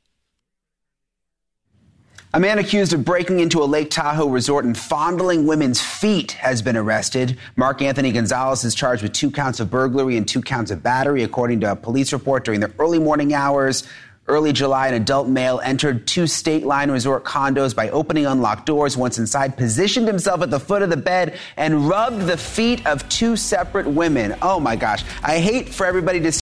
[2.33, 6.61] A man accused of breaking into a Lake Tahoe resort and fondling women's feet has
[6.61, 7.37] been arrested.
[7.55, 11.23] Mark Anthony Gonzalez is charged with two counts of burglary and two counts of battery,
[11.23, 13.87] according to a police report during the early morning hours.
[14.29, 18.97] Early July, an adult male entered two State Line Resort condos by opening unlocked doors.
[18.97, 23.07] Once inside, positioned himself at the foot of the bed and rubbed the feet of
[23.07, 24.35] two separate women.
[24.41, 25.05] Oh my gosh.
[25.23, 26.31] I hate for everybody to